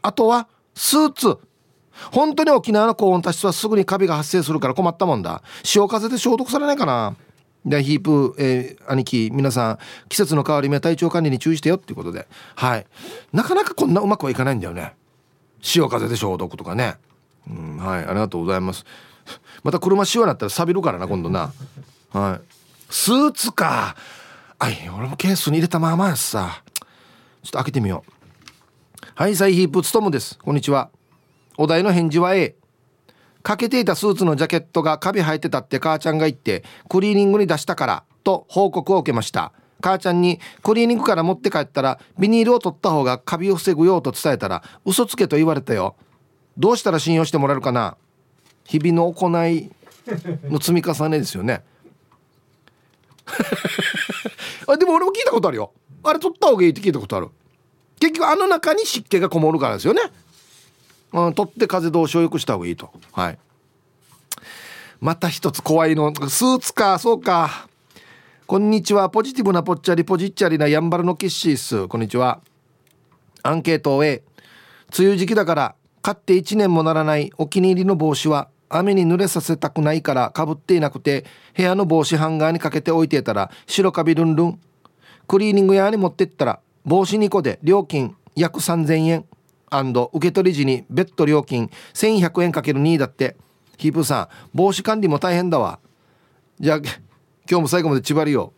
[0.03, 1.39] あとはスーツ。
[2.13, 5.43] 本当に沖縄の高温多湿はすぐにカビが発生するから困ったもんだ。
[5.63, 7.17] 潮風で消毒されないかな。
[7.65, 12.27] でヒープ、えー、兄貴皆さん季節の変わり目体調管理に注意してよっていうことで。
[12.55, 12.87] はい。
[13.33, 14.95] なかなかこんなうまくはいかないんだよね。
[15.61, 16.97] 潮風で消毒とかね。
[17.47, 18.05] うんはい。
[18.05, 18.87] ありがとうございます。
[19.63, 21.53] また車潮になったら錆びるからな今度な。
[22.11, 22.55] はい。
[22.89, 23.95] スーツか。
[24.59, 26.63] あい俺もケースに入れたままやさ。
[27.43, 28.13] ちょっと開けてみよう。
[29.15, 30.39] はいサイヒープつとむです。
[30.39, 30.91] こんにちは。
[31.57, 32.55] お題の返事は A
[33.43, 39.53] かけていたスーツのジャケットがカビ生えてたって母ちゃんが言ってクリーニングに出したからと報告を受けました。
[39.81, 45.97] 母ちゃんにクリーニングから持って帰ったらビニールを取った方がカビを防ぐよと伝えたら嘘つけと言われたよ。
[46.59, 47.97] どうしたら信用してもらえるかな。
[48.65, 49.71] 日々の行い
[50.51, 51.63] の積み重ねですよね。
[54.67, 55.73] あでも俺も聞いたことあるよ。
[56.03, 57.29] あれ取った方がいいって聞いたことある。
[57.99, 60.03] 結局あの中に湿気がこもるからですよね。
[61.13, 62.91] うん、取って風通しを良くした方がいいと。
[63.13, 63.39] はい。
[65.01, 66.13] また一つ怖いの。
[66.29, 66.99] スーツか。
[66.99, 67.69] そうか。
[68.47, 69.11] こんにちは。
[69.11, 72.41] ポジティブなぽっちゃりポジッチャリなやんばるのキッシースこんにちは。
[73.43, 74.23] アンケートを A
[74.99, 84.61] 梅雨時期だから買って1年もならないお気に入りの帽子は雨に濡れさせたくないからかぶっていなくて部屋の帽子ハンガーにかけておいてたら白カビルンルン。
[85.29, 89.25] クリーニング屋に持ってったら帽子2個で料金約3000円。
[89.73, 93.37] 受け取り時に別途料金1100円かける2だって。
[93.77, 95.79] ヒープさん帽子管理も大変だわ。
[96.59, 98.53] じゃあ今日も最後まで縛りよ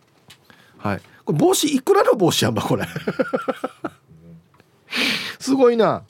[0.78, 1.00] はい。
[1.24, 2.86] これ帽子いくらの帽子やんばこれ。
[5.38, 6.02] すごいな。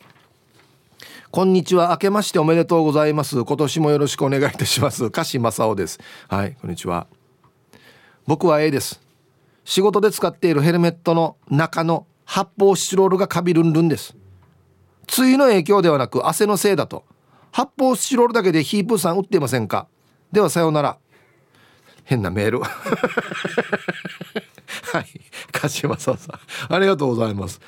[1.34, 1.88] こんにちは。
[1.92, 3.42] 明けましておめでとうございます。
[3.42, 5.06] 今年もよろしくお願いいたします。
[5.06, 5.98] 歌詞正雄です。
[6.28, 7.06] はいこんにちは。
[8.26, 9.00] 僕は A です。
[9.64, 14.14] 仕事で使っているヘルメットの中の発泡スチロールがカビルンルンです。
[15.16, 17.06] 梅雨の影響ではなく汗のせいだと。
[17.50, 19.88] 発泡スチロールだけでヒープーさん打っていませんか？
[20.32, 20.98] ではさようなら。
[22.04, 22.60] 変なメール。
[22.60, 22.68] は
[25.00, 25.06] い。
[25.50, 27.58] 柏沢さんありがとうございます。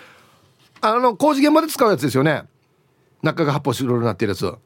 [0.83, 2.45] あの工事現場で使うやつですよね？
[3.25, 4.57] 中が発泡スチロールになってるやつ発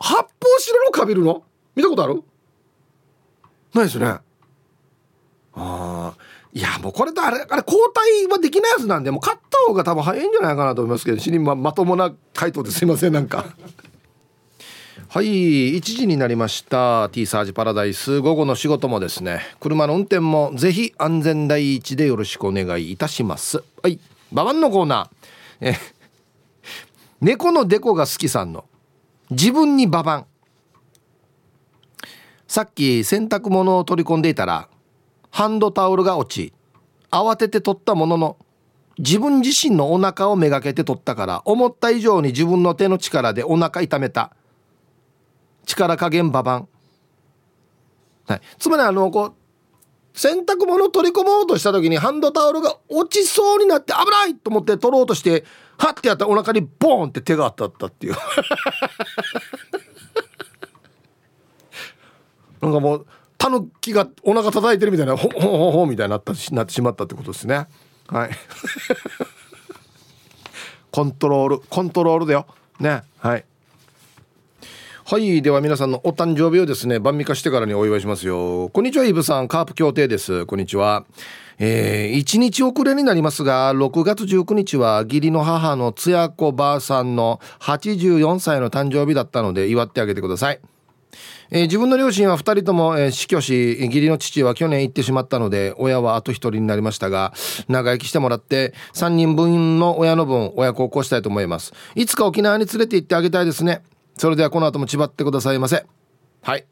[0.00, 0.26] 泡
[0.58, 1.42] スチロールかびるの？
[1.74, 2.22] 見たことある？
[3.74, 4.06] ないですね。
[4.06, 4.22] あ
[5.54, 6.14] あ
[6.54, 13.46] いやもうこれとあれあれ交代はできないやつなんでもう買った方が多分早いんじゃないかなと思いますけど死にままともな回答ですいませんなんか。
[15.08, 17.10] はい1時になりました。
[17.10, 18.20] T サージパラダイス。
[18.20, 19.42] 午後の仕事もですね。
[19.60, 23.62] 車の運転もぜひ安全第一でよろしくお願いいたします。
[23.82, 23.98] はい
[24.32, 25.68] ババンのコーナー。
[25.68, 25.74] え
[27.22, 28.64] 猫のデコが好きさんの。
[29.30, 30.26] 自分にババン。
[32.48, 34.68] さっき洗濯物を取り込んでいたら
[35.30, 36.52] ハンドタオルが落ち
[37.10, 38.36] 慌てて取ったものの
[38.98, 44.34] 自分自身のお腹をめがけて取ったから思った以上に自分の手の力でお腹痛めた。
[45.64, 46.68] 力加減ババン、
[48.26, 49.34] はい、つまりあのこう
[50.12, 55.44] 洗濯物取り込もうとした時にハンドタオルが落ちそうになって危ないと思って取ろうとして
[55.78, 58.14] ハッてやったらお腹にボーンって手が当たったっていう。
[62.60, 63.06] なんかもう
[63.36, 67.66] タヌキがお腹叩いてるみたいなほほほほみたいになったなってしまったってことですね。
[68.06, 68.30] はい。
[70.92, 72.46] コントロールコントロールだよ。
[72.78, 73.02] ね。
[73.18, 73.44] はい。
[75.04, 75.42] はい。
[75.42, 78.68] では皆さんのお誕生日をですね晩味化してからにお祝いしますよ。
[78.68, 79.48] こんにちはイブさん。
[79.48, 80.46] カープ協定です。
[80.46, 81.04] こんにちは。
[81.58, 90.60] えー、1日遅れになりますが6月19日は義理の母のつや子ばあさんの84歳の誕生日だったので祝ってあげてください。
[91.54, 97.34] えー、自分の両親は2人とも、えー、死去し義理の父は去年行ってしまったので親はあと1人になりましたが
[97.68, 101.74] 長生きしてもらって3人分の親の分親孝行したいと思います。
[101.94, 103.82] いつか沖縄に連れて行ってあげたいですね。
[104.16, 105.84] それではこの後もちばってくださいませ。
[106.42, 106.64] はい。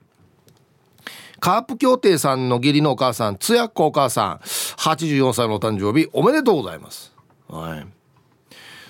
[1.40, 4.36] カープ協定さんの義理のお母さんつやっこお母さん
[4.78, 7.12] 84歳のお誕生日おめでとうございます。
[7.48, 7.86] はい。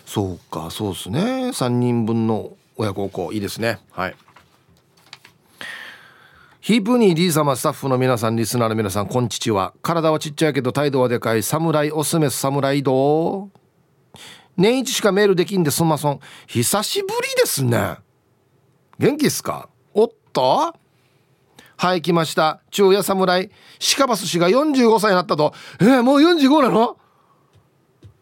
[0.05, 1.21] そうかそうですね。
[1.21, 3.33] 3人分の親孝行。
[3.33, 3.79] いいですね。
[3.93, 4.17] はい。
[6.61, 9.73] ヒープニー D 様スタッフの皆さんリスナーの皆さんこんちちは。
[9.81, 11.43] 体はちっちゃいけど態度はでかい。
[11.43, 13.51] 侍オスメス侍どう
[14.57, 16.21] 年一しかメールできんですんまそん。
[16.47, 17.97] 久しぶりですね。
[18.99, 19.69] 元気っすか？
[19.95, 20.75] おっと
[21.81, 22.61] はい来ました。
[22.71, 23.51] 昼夜侍。
[23.79, 25.55] シカバス氏が45歳になったと。
[25.81, 26.99] えー、もう45なの？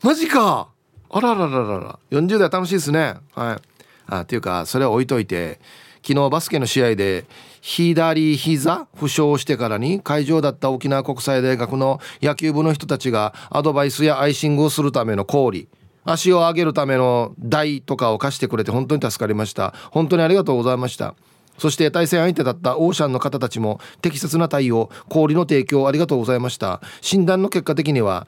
[0.01, 0.68] マジか。
[1.11, 1.99] あららららら。
[2.12, 3.16] 40代楽しいですね。
[3.35, 3.62] はい。
[4.07, 5.59] あっていうかそれは置いといて
[6.07, 7.25] 昨日バスケの試合で
[7.61, 15.66] 左膝負傷してからに会場だった沖縄国際大学の野球部の人たちがアドバイスやアイシングをするための氷
[16.05, 19.75] 足を上げるための台とかを貸してくれて本当に助かりました。
[19.90, 21.16] 本当にありがとうございました。
[21.59, 26.81] そして対戦相手だったオーシャンの方たちも適切な対応氷の提供ありがとうございました。
[27.01, 28.27] 診断の結果的には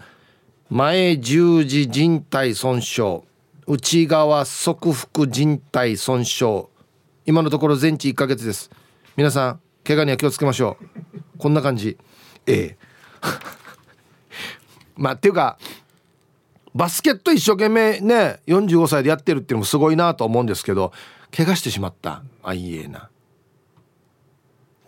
[0.69, 3.23] 前十字靭帯損傷
[3.67, 6.65] 内側側腹靭帯損傷。
[7.25, 8.71] 今のところ全治1ヶ月です。
[9.17, 10.77] 皆さん怪我には気をつけましょ
[11.15, 11.39] う。
[11.39, 11.97] こんな感じ。
[12.47, 12.79] ええ。
[14.97, 15.57] まあっていうか
[16.75, 20.93] バスケット一生懸命ね45歳でやってるっていうのもすごいなと思うんですけど
[21.35, 22.23] 怪我してしまった。
[22.43, 23.09] あいえな。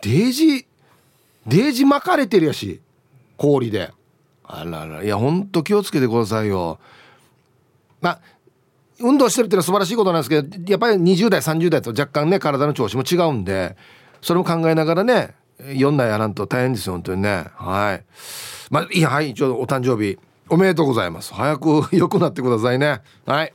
[0.03, 0.67] デージ
[1.47, 2.81] デージ巻かれてるやし
[3.37, 3.91] 氷で。
[4.43, 5.03] あらら。
[5.03, 6.79] いやほんと気をつけてくださいよ。
[8.01, 8.19] まあ
[8.99, 13.75] 運動してるっていうのは素晴らしいことなんですけどやっぱり20代30代と若干ね体の調子も違うんで
[14.21, 17.45] それも考えながらね4代やらんと大変ですよ本当にね。
[17.55, 18.03] はい。
[18.69, 21.33] まあいやはい一応お誕生日おめでとうございます。
[21.33, 23.01] 早く良くなってくださいね。
[23.25, 23.53] はい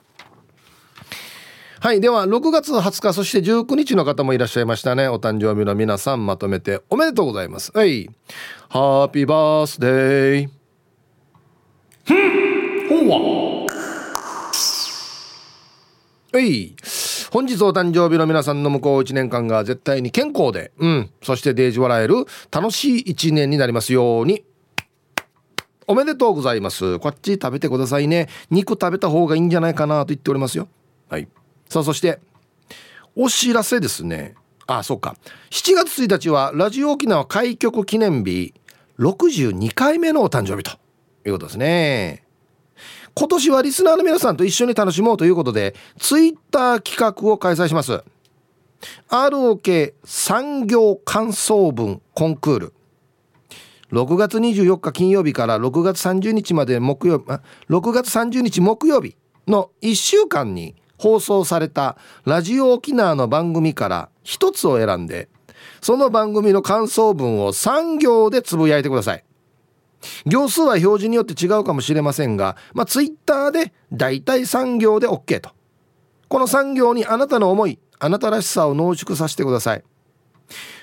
[1.81, 5.07] はいでは6月20日そして19日の方もいらっしゃいましたね。
[5.07, 7.71] お誕生日の皆さんまとめておめでとうございます。
[7.73, 8.11] はい
[8.69, 10.51] ハッピーバースデー。
[16.33, 16.41] は？
[16.41, 16.75] い
[17.31, 24.45] 本日お誕生日の皆さんの向こう1年間が絶対に健康でうんそしてデージ笑える楽しい1年になりますように。
[25.87, 26.99] おめでとうございます。
[26.99, 28.29] こっち食べてくださいね。
[28.51, 30.67] 肉食べた方がいいんじゃないかなと言っておりますよ。
[31.09, 31.29] はい
[31.69, 32.21] さあそして
[33.15, 34.35] お知らせですね。
[34.67, 35.17] あそうか。
[35.51, 38.55] 7月1日はラジオ沖縄開局記念日
[38.99, 40.73] 62回目のお誕生日と
[41.27, 42.25] いうことですね。
[43.15, 48.05] 今年はリスナーの皆さんと一緒に楽しもうということでツイッター企画を開催します。
[49.09, 52.75] ROK 産業感想文コンクール。
[53.91, 57.25] 6月24日金曜日から6月30日まで木曜日
[57.71, 65.29] 6月30日木曜日の1週間に放送されたラジオ沖縄の番組から一つを選んで
[65.81, 69.25] その番組の感想文を3行でつぶやいてください。
[70.27, 75.51] 行数は表示によって違うかもしれませんが、まあ、ツイッターでだいたい3行で OK と。
[76.29, 79.83] この3行にあなたの思いあなたらしさを濃縮させてください。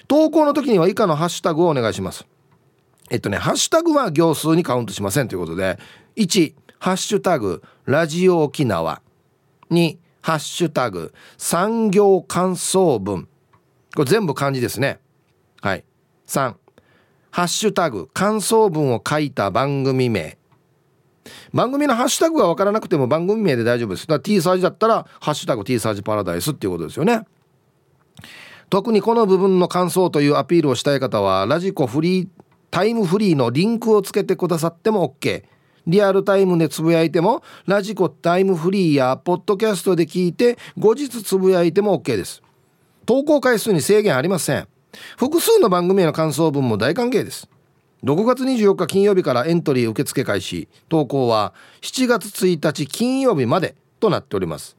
[0.07, 2.25] 投稿の時には以下のハッシュタグをお願いします。
[3.09, 5.77] えっとねハッシュタグは行数にカウントしませんということで
[6.15, 9.01] 1ハッシュタグラジオ沖縄。
[9.71, 13.27] 2ハッシュタグ産業感想文。
[13.95, 14.99] これ全部漢字ですね。
[15.61, 15.85] はい。
[16.25, 16.55] 3
[17.29, 20.39] ハッシュタグ感想文を書いた番組名。
[21.53, 24.07] 番組のハッシュタグが分からなくても番組名で大丈夫です。
[24.07, 27.21] だから T サージだったら「ハッシュタグ T サージパラダイス」っていうことですよね。
[28.71, 32.27] 特にこの部分の感想というアピールをしたい方はラジコフリー
[32.71, 35.43] タイムフリーのリンクをつけてくださっても OK
[35.87, 42.41] リアルタイムでつぶやいてもラジコタイムフリーやポッドキャストで聞いて後日つぶやいても OK です。
[43.05, 44.67] 投稿回数に制限ありません。
[45.17, 47.49] 複数の番組への感想文も大歓迎です。
[48.03, 50.67] 6月24日金曜日からエントリー受付開始。
[50.89, 54.77] 投稿は7月1日金曜日までとなっております。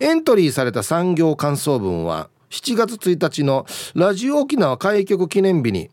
[0.00, 5.90] エントリーされた産業感想文は7月1日のラジオ沖縄開局記念日に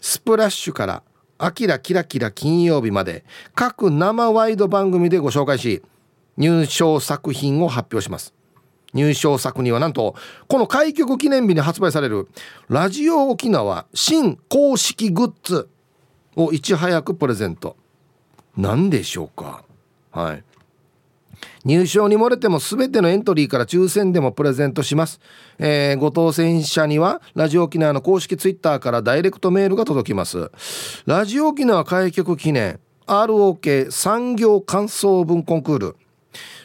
[0.00, 1.02] スプラッシュから
[1.38, 3.24] アキラキラキラ金曜日まで
[3.54, 5.82] 各生ワイド番組でご紹介し
[6.36, 8.34] 入賞作品を発表します。
[8.94, 10.14] 入賞作にはなんと
[10.48, 12.28] この開局記念日に発売される
[12.68, 15.68] ラジオ沖縄新公式グッズ
[16.36, 17.76] をいち早くプレゼント。
[18.56, 19.62] 何でしょうか？
[20.10, 20.44] はい。
[21.68, 25.20] 入賞に漏れても全てのエントリーから抽選でもプレゼントします、
[25.58, 30.50] えー、ご当選者にはラジオ沖縄の公式ツイッターからダイレクトメールが届きます。
[31.04, 35.96] ラジオ沖縄開局記念 ROK 産業感想文コンクール。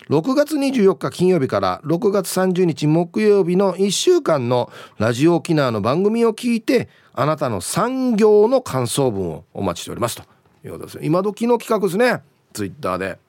[0.09, 10.23] 6月24日金曜日から6月30日木曜日の1週間のラジオ沖縄の番組を聞いてあなたの産業の感想文をお待ちしておりますと
[10.63, 10.99] いうことです。
[11.01, 12.23] 今時の企画ですね。
[12.53, 13.22] ツイッターで。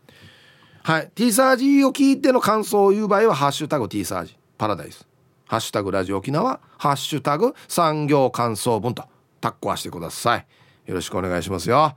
[0.86, 1.10] はい。
[1.14, 4.36] T サージを聞いての感想を言う場合は「ハッシュタグ T サージ。
[4.58, 5.06] パラダイス」
[5.48, 9.04] 「ハッシュタグラジオ沖縄」「ハッシュタグ産業感想文」と
[9.40, 10.46] タッコはしてください。
[10.86, 11.96] よろしくお願いしますよ。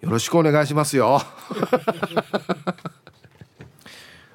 [0.00, 1.20] よろしくお願いしますよ。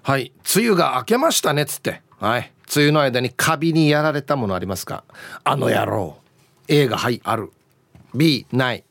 [0.04, 0.32] はい。
[0.56, 2.04] 梅雨が明けましたねっつって。
[2.20, 2.54] はい。
[2.76, 5.04] 梅雨の間にカビにやられたものありますか？
[5.44, 6.18] あの野郎。
[6.68, 7.52] A がはいある。
[8.14, 8.84] B ないはい。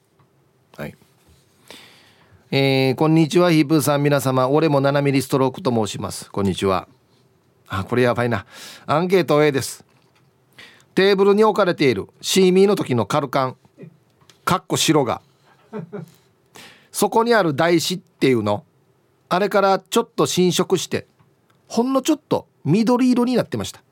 [2.56, 4.04] えー、こんにちはヒープーさん。
[4.04, 6.30] 皆様俺も7ミリストロークと申します。
[6.30, 6.86] こんにちは。
[7.66, 8.46] あこれやばいな。
[8.86, 9.84] アンケート A です。
[10.94, 13.56] テーブルに置かれているシーミーの時のカルカン。
[14.44, 15.20] かっこ白が
[16.92, 18.62] そこにある台紙っていうの。
[19.28, 21.08] あれからちょっと侵食して
[21.66, 23.82] ほんのちょっと緑色になってました。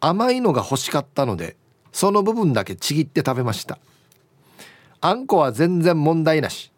[0.00, 1.58] 甘いのが欲しかったので
[1.92, 3.78] その部分だけちぎって食べました。
[5.02, 6.69] あんこは全然問題なし。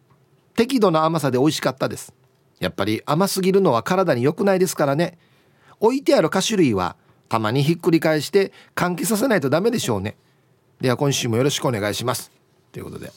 [0.55, 2.13] 適度な甘さで美味しかったです。
[2.59, 5.17] やっぱり甘すぎるのは体に良くないですからね。
[5.79, 6.95] 置いてある菓子類は
[7.27, 10.15] たまにひっくり返して換気させないとダメでしょうね。
[10.79, 12.31] では今週もよろしくお願いします。
[12.71, 13.11] ということで。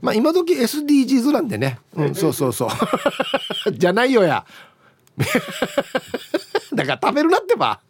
[0.00, 1.78] まあ今時 SDGs なんでね。
[1.94, 2.68] うんそうそうそう。
[3.72, 4.44] じゃないよや。
[6.74, 7.80] だから食べるなってば。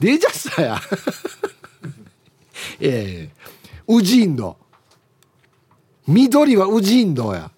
[0.00, 0.80] デジャスタや。
[2.80, 3.34] ええ。
[3.86, 4.56] ウジーンド
[6.06, 7.50] 緑はウジーンドや。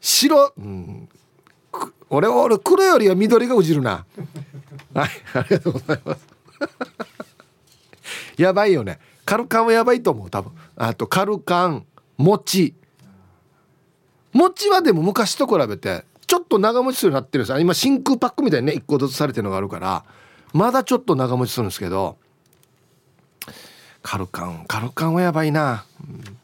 [0.00, 1.08] 白、うん、
[2.08, 4.06] 俺俺黒よりは緑がうじるな。
[4.94, 6.26] はいありがとうございます。
[8.38, 8.98] やばいよね。
[9.24, 10.52] カルカンはやばいと思う多分。
[10.76, 11.84] あとカルカン
[12.16, 12.74] 餅。
[14.32, 20.04] 餅はでも昔と比べてちょっと長持ちするようになってるんです今真空パックみたいにね1個ずつされてるのがあるから
[20.52, 22.16] まだちょっと長持ちするんですけど。
[24.02, 26.39] カルカンカルカンはやばいな、うん、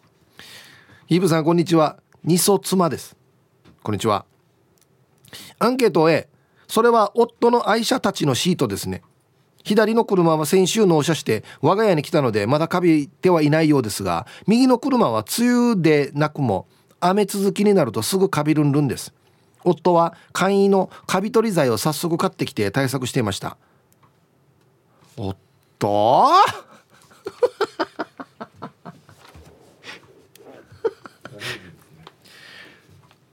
[1.06, 2.00] ヒーブさんこんにちは。
[2.24, 3.16] 二層妻です。
[3.84, 4.26] こんにちは。
[5.60, 6.28] アンケート A
[6.66, 9.02] それは夫の愛車たちのシートですね。
[9.62, 16.66] 左の車は先週納車して我が家に来たのでまだカビてはいないようですが右の車は梅雨でなくも
[16.98, 19.14] 雨続きになるとすぐカビるんるんです。
[19.62, 23.56] 夫は簡易のカビ取り剤を早速買ってきて対策していました。
[25.16, 25.36] おっ
[25.78, 26.32] と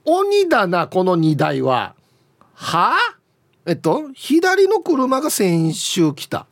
[0.04, 1.94] 鬼だなこの荷台は。
[2.54, 2.94] は？
[2.94, 3.18] あ
[3.66, 6.46] えっと左の車が先週来た。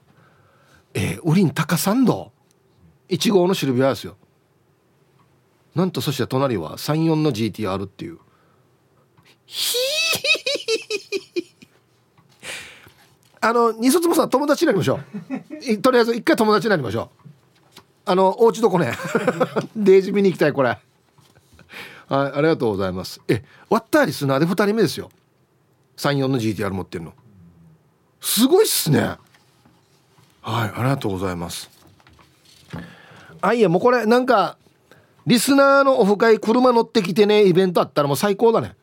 [0.95, 2.33] えー、ウリン高山道
[3.09, 4.17] 1号のシルビアですよ。
[5.75, 8.19] なんとそして隣は34の GTR っていう。
[9.47, 9.77] ひ
[13.41, 15.01] あの二卒もさ友達になりましょ
[15.71, 15.79] う。
[15.79, 17.81] とりあえず一回友達になりましょう。
[18.05, 18.93] あのお家どこね
[19.77, 20.79] デージ見に行きたいこれ。
[22.13, 23.23] はいありがとうございます。
[23.27, 25.09] え割ったリスナーで2人目ですよ。
[25.97, 27.15] 34の GTR 持ってるの。
[28.21, 29.01] すごいっすね。
[29.01, 29.19] はい
[30.43, 31.71] ありがとうございます。
[33.41, 34.59] あいやもうこれなんか
[35.27, 38.77] リスナーのオフ会車乗ってきてねイベントあったらもう最高だね。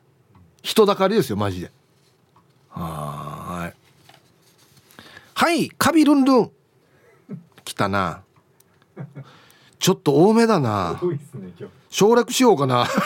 [0.64, 1.72] 人だかりですよマジで。
[2.70, 3.78] はい。
[5.36, 6.52] はいカビルンルン。
[7.64, 8.24] 来たな。
[9.80, 11.00] ちょっと多めだな
[11.90, 12.86] 省略しようかな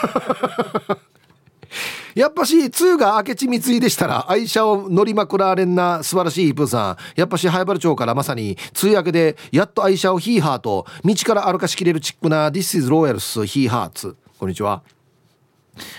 [2.15, 6.97] やっぱし、梅雨が明智三井でしたら、愛車を乗りまくられんな素晴らしいイプーさん。
[7.19, 14.15] やっぱし、早原町からまさに、梅雨明けで、やっと愛車をヒーハーと、道から歩かしきれるチックな、This is Royals ヒーハーツ。
[14.37, 14.83] こんにちは。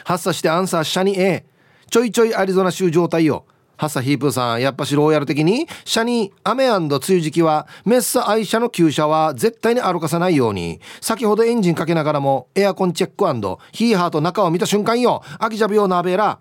[0.05, 1.45] 発作してアンサー、シャニ A。
[1.91, 3.45] ちょいちょいアリゾナ州状態よ。
[3.77, 13.25] ハッサヒープーさん、やっぱしローヤル的に、車に雨梅雨時期は、メッサ愛車の旧車は絶対に歩かさないように、先ほどエンジンかけながらも、エアコンチェック
[13.73, 16.39] ヒーハーと中を見た瞬間よ、アキジャビオナーベーラ。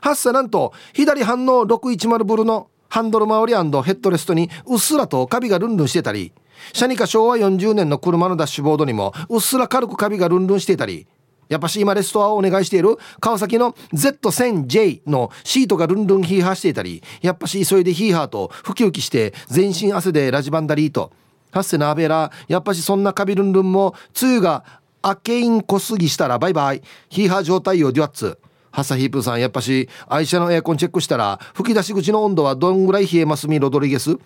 [0.00, 3.58] ハッサなんと、左半の610ブルのハンドル周りヘ
[3.92, 6.32] ッドレストにうっすらとカビがルンルンしてたり、
[6.72, 11.06] 車にか昭和40年の車のダッシュボードにもうっすら軽くカビがルンルンしてたり、
[11.48, 21.12] やっぱし今レストアをお願いしている川崎の Z1000J のシートがルンルンヒーハーしていたり、やっぱし急いでヒーハーとふきふきして全身汗でラジバンダリーと、
[21.52, 24.64] ハッセナーベラ、やっぱしそんなカビルンルンも、梅雨が
[25.04, 28.38] 明けイン濃すぎしたらバイバイ、ヒーハー状態よデュアッツ。
[28.72, 34.18] ハサヒープさん、やっぱし愛車のエアコンチェックしたら、吹き出し口の温度はどんぐらい冷えますみ、ロドリゲス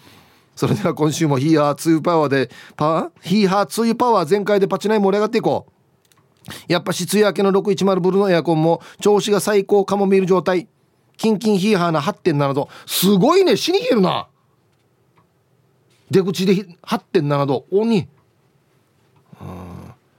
[0.57, 3.11] それでは今週もヒーハーツーパワーで、パワー？
[3.21, 5.73] ヒーハーツーパワー全開でパチナイ盛り上がっていこう。
[6.69, 10.69] やっぱし梅雨明けの610ブルのエアコンも調子が最高かも見る状態。
[11.17, 12.69] キンキンヒーハーな8.7度。
[12.87, 13.57] すごいね。
[13.57, 14.29] 死に冷えるな。
[16.11, 17.67] 出口で8.7度。
[17.71, 18.09] 鬼。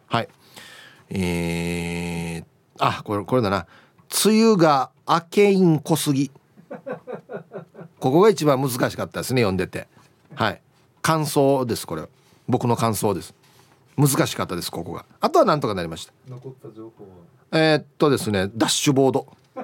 [0.08, 0.28] はい。
[1.10, 2.46] えー、
[2.80, 3.68] あこれこれだな。
[4.26, 6.32] 梅雨が明けん濃すぎ。
[8.00, 9.88] ここが一番難しかったですね読んでて。
[10.36, 10.62] はい。
[11.02, 12.04] 感想ですこれ。
[12.48, 13.34] 僕の感想です。
[13.98, 15.06] 難しかったですここが。
[15.20, 16.14] あとはなんとかなりました。
[16.30, 17.04] 残った情報
[17.52, 17.60] は？
[17.60, 19.28] えー、っとですねダッシュボード。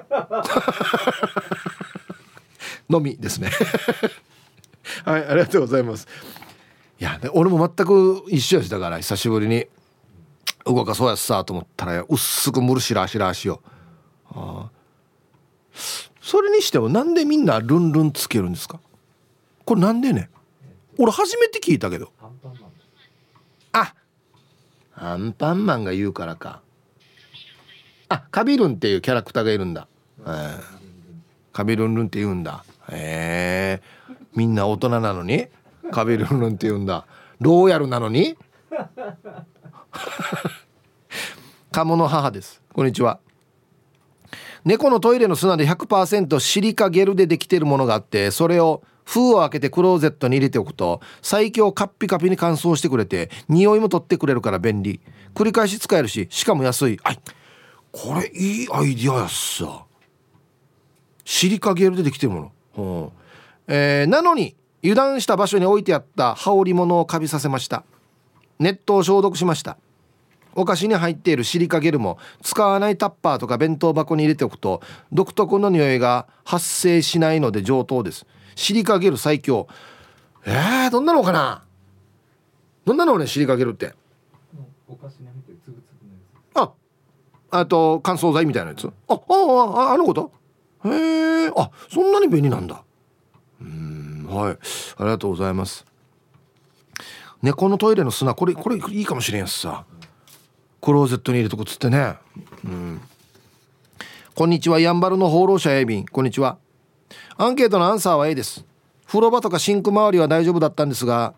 [2.88, 3.50] のみですね。
[5.04, 6.06] はいありがとうございます。
[7.00, 9.66] いや俺も全く一緒やしだから久しぶりに
[10.64, 13.62] 動かそうやさと思ったら薄くむるしらしらしよ。
[14.30, 14.70] あ
[16.20, 18.80] それにしてもなんでみんなルンルンつけるんですか？
[19.64, 20.28] これなんでね？
[20.98, 22.12] 俺初めて聞いたけど。
[22.20, 22.28] あ
[25.00, 26.60] アンパンマンが言うからか。
[28.08, 29.86] あカビルンっていうキャラクターがいるんだ、
[30.20, 30.60] えー、
[31.52, 32.64] カビルンルンって言うんだ。
[32.90, 33.82] へえ。
[34.34, 35.46] みんな大人なのに？
[35.90, 37.06] カビルンルンって言うんだ。
[37.40, 38.36] ローヤルなのに？
[41.70, 42.62] カモの母です。
[42.72, 43.20] こんにちは。
[44.64, 55.00] 猫のトイレの砂で100%シリカゲルでできているものがあってそれを封を開けてクローゼットに入れておくと最強カッピカピに乾燥してくれて匂いも取ってくれるから便利。
[55.34, 56.98] 繰り返し使えるししかも安い。
[57.02, 57.20] はい
[57.90, 59.86] これいいアイディアやっさ。
[61.24, 63.10] シリカゲルでできてるもの、
[63.66, 63.74] うん。
[63.74, 67.84] えー、なのに油断した場所に置いてあった羽織物をカビさせました。
[68.58, 69.78] 熱湯を消毒しました。
[70.54, 74.82] お菓子に入っているシリカゲルも使わないタッパーとか弁当箱に入れておくと
[75.12, 78.26] 独特の匂いが発生しないので上等です。
[78.58, 79.68] シリカゲル最強。
[80.44, 81.62] えー、どんなのかな？
[82.84, 83.94] どんなのねシリカゲルって
[86.54, 86.72] あ
[87.50, 88.88] あと乾燥剤みたいなやつ。
[88.88, 90.32] ああああのこと？
[90.86, 92.82] へえあそんなに便利なんだ。
[93.60, 94.58] うんはい。
[94.96, 95.86] ありがとうございます。
[97.40, 99.84] 猫のトイレの砂これこれいいかもしれんさ。
[100.80, 102.16] クローゼットに入れとこつってね。
[102.64, 103.00] うん。
[104.34, 106.06] こんにちはやんばるの放浪者エビン。
[106.06, 106.58] こんにちは
[107.36, 108.64] アンケートのアンサーは A です。
[109.06, 111.34] 風呂場とかシンク周りは大丈夫だったんですが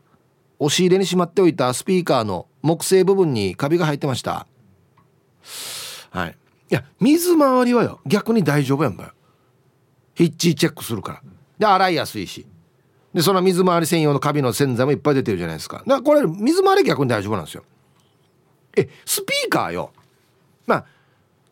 [0.58, 4.46] 押し入れにしまっておいたスピーカーの木製部分にカビが入ってました。
[6.10, 6.36] はい。
[6.70, 9.12] いや水回りはよ逆に大丈夫やんばよ。
[10.14, 11.22] ヒッチチェックするから。
[11.58, 12.46] で洗いやすいし。
[13.14, 15.78] でその水回り専用のカビの洗剤もいっぱい出てるじゃないですか。
[15.78, 17.64] だからこれ水回り逆に大丈夫なんですよ。
[18.76, 19.92] えスピーカーよ。
[20.66, 20.84] まあ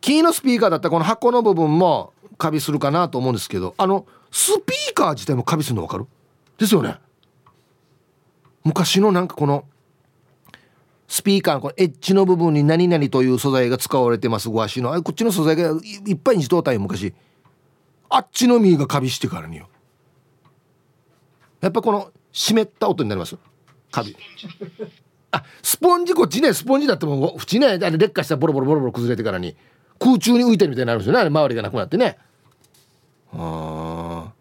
[0.01, 6.07] 木のスピーカーだったらこの箱の部分もカビするかなと思うんですけどあのスピーカー自体もカビするの分かる？
[6.57, 6.95] ですよね。
[8.63, 9.65] 昔のなんかこの
[11.07, 14.49] スピーカーのこのエッジの部分に何々という素材が使われてます。
[14.49, 14.93] ご足の。
[14.93, 15.71] あこっちの素材が
[16.07, 17.13] いっぱいにしとったよ昔。
[18.09, 19.67] あっちの実がカビしてからによ。
[21.61, 23.37] やっぱこの湿った音になります？
[23.91, 24.15] カビ。
[25.31, 29.55] あスポンジこっちねスポンジだっても縁ねあれ劣化したらボロボロボロボロ崩れてからに
[29.99, 31.19] 空中に浮いてるみたいになるんですよね。
[31.19, 32.17] あれ周りがなくなってね
[33.33, 34.33] あ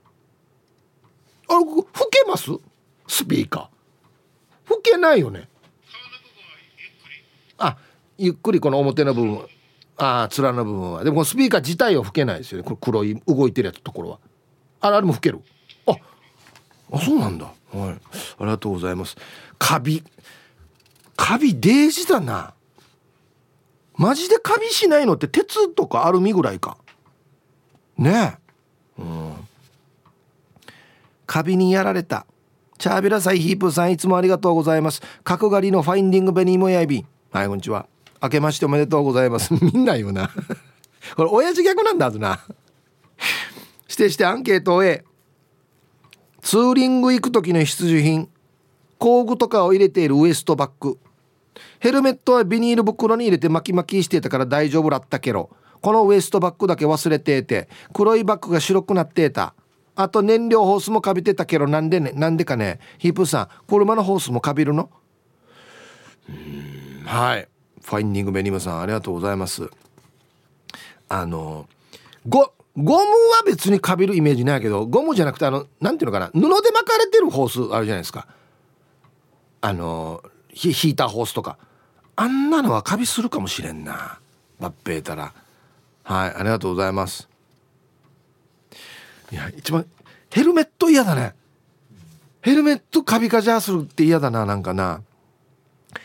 [1.48, 1.54] あ
[1.92, 2.50] 吹けます？
[3.06, 4.74] スピーカー。
[4.74, 5.48] 吹けないよね。
[7.58, 7.76] あ
[8.16, 9.46] ゆっくりこの表の部分
[9.96, 11.04] ああ面の部分は。
[11.04, 12.64] でもスピーカー自体は吹けないですよね。
[12.64, 14.18] これ黒い動いてるやつところは。
[14.80, 15.40] あれあれも吹ける。
[15.86, 15.96] あ
[16.92, 17.46] あそうなんだ。
[17.46, 17.90] はい。
[17.90, 17.98] あ
[18.40, 19.16] りがとうございます。
[19.58, 20.02] カビ。
[21.16, 22.54] カビデージだな。
[23.96, 26.78] マジでカビしないのって鉄とかアルミぐらいか。
[27.96, 28.47] ねえ
[28.98, 29.34] うん。
[31.26, 32.26] カビにやられた。
[32.78, 35.02] チャービラサイヒープさんいつもありがとうございます。
[35.24, 37.86] 角刈りのファインディングベニーモヤイビンはいこんにちは。
[38.22, 39.52] 明けましておめでとうございます。
[39.60, 40.30] みんな言うな。
[41.16, 42.40] これ親父逆なんだはずな。
[43.88, 45.04] 指定してアンケートを A
[46.40, 48.28] ツーリング行く時の必需品。
[48.98, 50.98] 工具とかを入れているウエストバッグ。
[51.80, 59.54] ヘルメットはビニール袋に入れて巻き巻きしてたから大丈夫だったけどこのウエストバッグだけ忘れていて黒いバッグが白くなっていた。
[59.94, 62.78] あと燃料ホースもかびてたけどなんでねなんでかね。
[62.98, 64.90] ヒープさん車のホースもかびるの？
[66.28, 67.04] うん。
[67.04, 67.48] はい。
[67.82, 69.68] ファインディングベニムさんありがとうございます。
[71.08, 71.68] あの
[72.28, 76.30] ゴゴムは別にかびるイメージないけどゴムじゃなくてあのなんていうのかな。
[76.32, 78.28] 布で巻かれてるホースあるじゃないですか。
[79.60, 81.58] あのヒーターホースとか。
[82.14, 84.18] あんなのはカビするかもしれんな。
[84.60, 85.32] バッペーたら
[86.08, 87.28] はいありがとうございます。
[89.30, 89.84] いや一番
[90.30, 91.34] ヘルメット嫌だね。
[92.40, 95.02] ヘルメットカビカジャーするって嫌だななんかな。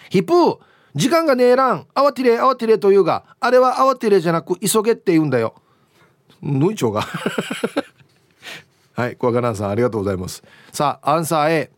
[0.10, 0.62] ヒップ
[0.93, 5.56] 時間がねえらん慌てれ慌てれというがあれは慌てれじゃなく急げって言うんだよ。
[6.41, 7.08] ぬいちょうが。
[8.95, 10.43] はい小若蘭さんありがとうございます。
[10.74, 11.72] さあアンサー A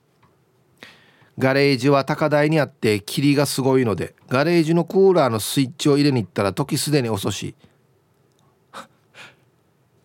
[1.38, 7.54] ガレージは高台にあって霧がすごいのでガレージのクーラーのスイッチを入れに行ったら時すでに遅し。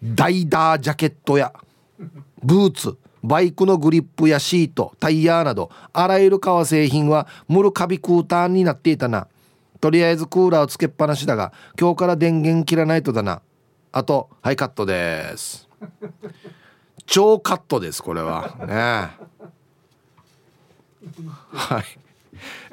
[0.03, 1.53] ダイダージャケットや
[2.43, 9.29] ブーツバイクのグリップやシートタイヤなどあらゆる革製品はムルカビクーターになっていたな。
[9.81, 13.43] とりあえずクーラーをつけっぱなしだが今日から電源切らないとだな。
[13.93, 15.69] あとはいカットです。
[17.07, 18.57] 超カットですこれは。
[18.67, 18.75] ね。
[21.53, 21.85] はい。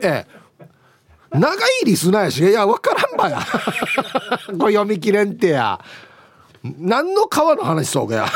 [0.01, 0.27] ええ。
[1.31, 3.39] 長いリスナーやしいや分からんばや。
[4.57, 5.79] これ読み切れんてや。
[6.77, 8.25] 何の川の話そうかや。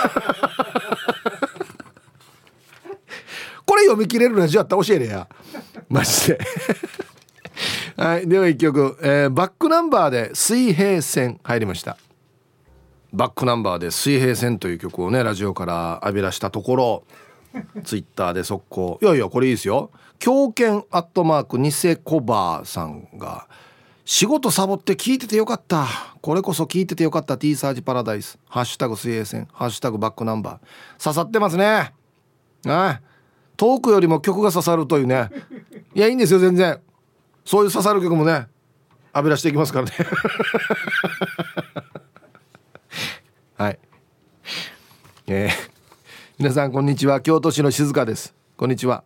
[3.65, 5.27] これ読み切れるラジオあったら教えれや。
[5.89, 6.39] マジで。
[7.97, 11.97] はいでは一曲、えー、バックナンバーで水平線入りました。
[13.13, 17.03] バックナンバーで水平線という曲をねラジオから浴び出したところ
[17.84, 18.99] ツイッターで速攻。
[19.01, 19.91] いやいやこれいいですよ。
[20.19, 23.47] 狂犬アットマークニセコバーさんが
[24.14, 25.88] 仕事サボって聞いててよかった。
[26.22, 27.38] これこそ聞いててよかった。
[27.38, 28.38] T サージパラダイス。
[28.49, 31.01] ハッシュタグ水平線ハッシュタグバックナンバー。
[31.01, 31.93] 刺さってますね。
[32.66, 33.01] はい
[33.55, 35.30] トークよりも曲が刺さるというね。
[35.95, 36.82] いやいいんですよ全然。
[37.45, 38.47] そういう刺さる曲もね
[39.16, 39.93] 浴び出していきますからね。
[43.55, 43.80] はい。
[45.28, 45.51] えー、
[46.38, 47.22] 皆さんこんにちは。
[47.22, 48.36] 京都市の静香です。
[48.57, 49.05] こんにちは。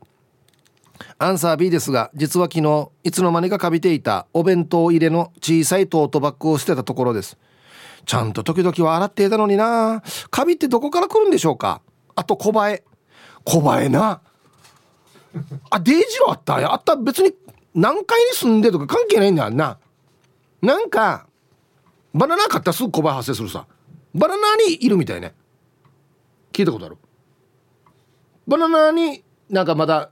[1.17, 7.37] アンサー B ですが実は昨日いつの間にかかびていたお弁当入れの小さいトートバッグを捨てたところです。
[8.05, 10.03] ちゃんと時々は洗っていたのにな。
[10.29, 11.81] カビってどこから来るんでしょうか？
[12.15, 12.83] あと小映え。
[13.45, 14.21] 小映えな。
[15.69, 16.73] あデイジローあった？
[16.73, 17.33] あった別に
[17.73, 19.79] 何階に住んでとか関係ないんだよな。
[20.61, 21.27] なんか
[22.13, 23.65] バナナ買ったらすぐ小映え発生するさ。
[24.13, 25.33] バナナにいるみたいね。
[26.51, 26.97] 聞いたことある？
[28.47, 30.11] バナナになんかまだ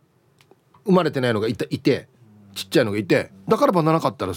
[0.86, 2.08] 生まれてないのがいたいて
[2.56, 4.34] ちっちゃいのがいてだからバナナ買ったら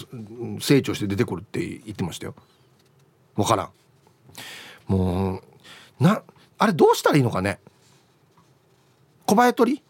[0.60, 2.34] 成長して出てくるって言ってましたよ。
[3.34, 3.70] 分からん。
[4.86, 5.42] も
[6.00, 6.22] うな
[6.58, 7.58] あれどうしたらいいのかね？
[9.26, 9.82] 小林取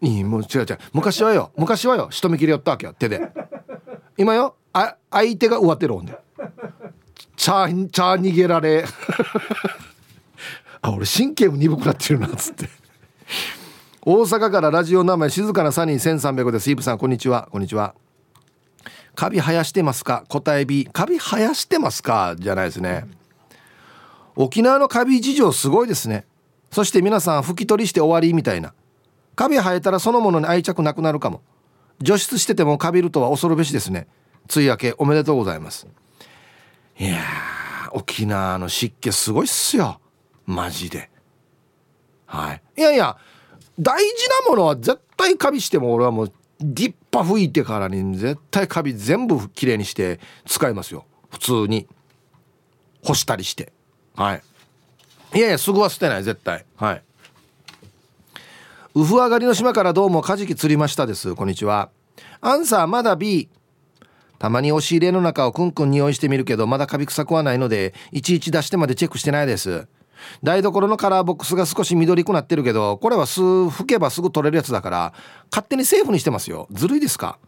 [0.00, 0.78] りいいもう違う違う。
[0.92, 3.20] 昔はよ昔はよ仕留め切りよったわけよ手で。
[4.16, 6.16] 今よあ相手が上手ろんで
[7.36, 8.84] チャーチャー逃げられ。
[10.82, 12.68] あ俺神経も鈍くなってるなっつって。
[14.06, 16.70] 大阪からラジオ名前静かなサニー1300です。
[16.70, 17.48] イブさんこんにちは。
[17.50, 17.94] こんにちは。
[19.14, 20.26] カビ生やしてますか？
[20.28, 22.36] 答え B カビ生やしてますか？
[22.38, 23.06] じゃないですね。
[24.36, 26.26] 沖縄のカビ事情すごいですね。
[26.70, 28.74] そして皆さん拭き取りして終わりみたいな。
[29.36, 31.40] カビ生えたらそのものに愛着なくなるかも。
[31.98, 34.06] 除湿しててもカビるとは恐るべしですね。
[34.54, 35.86] 梅雨明けおめでとうございます。
[36.98, 37.22] いや
[37.92, 39.98] 沖縄の湿気すごいっすよ。
[40.44, 41.08] マジで。
[42.26, 42.62] はい。
[42.76, 43.16] いやいや
[43.78, 51.04] 大事なものは絶対カビしても俺はもうディッパ吹いてからに絶対カビ全部きれいにして使いますよ。
[51.30, 51.88] 普通に。
[53.02, 53.72] 干したりして。
[54.16, 54.42] はい。
[55.34, 56.64] いやいやすぐは捨てない絶対。
[56.76, 57.02] はい。
[58.94, 61.34] ウフ上がりの島からどうもカジキ釣りましたです。
[61.34, 61.90] こんにちは。
[62.40, 63.48] アンサーまだ B
[64.38, 69.88] たまに押し入れの中をクンクン匂いしてみるけどまだカビ臭くはないのでいちいち出してまでチェックしてないです。
[70.42, 75.12] 台所のカラーボックスが少し緑くなってるけどこれはす拭けばすぐ取れるやつだから
[75.50, 76.66] 勝手にセーフにしてますよ。
[76.70, 77.38] ずるいですか？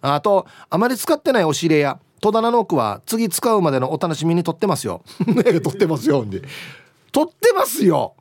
[0.00, 5.02] あとあまり使ってない押し入れや戸棚の奥は次使うまでのお楽しみに取ってますよ。
[5.26, 6.42] 取ってますよで。
[7.12, 8.14] 取ってますよ！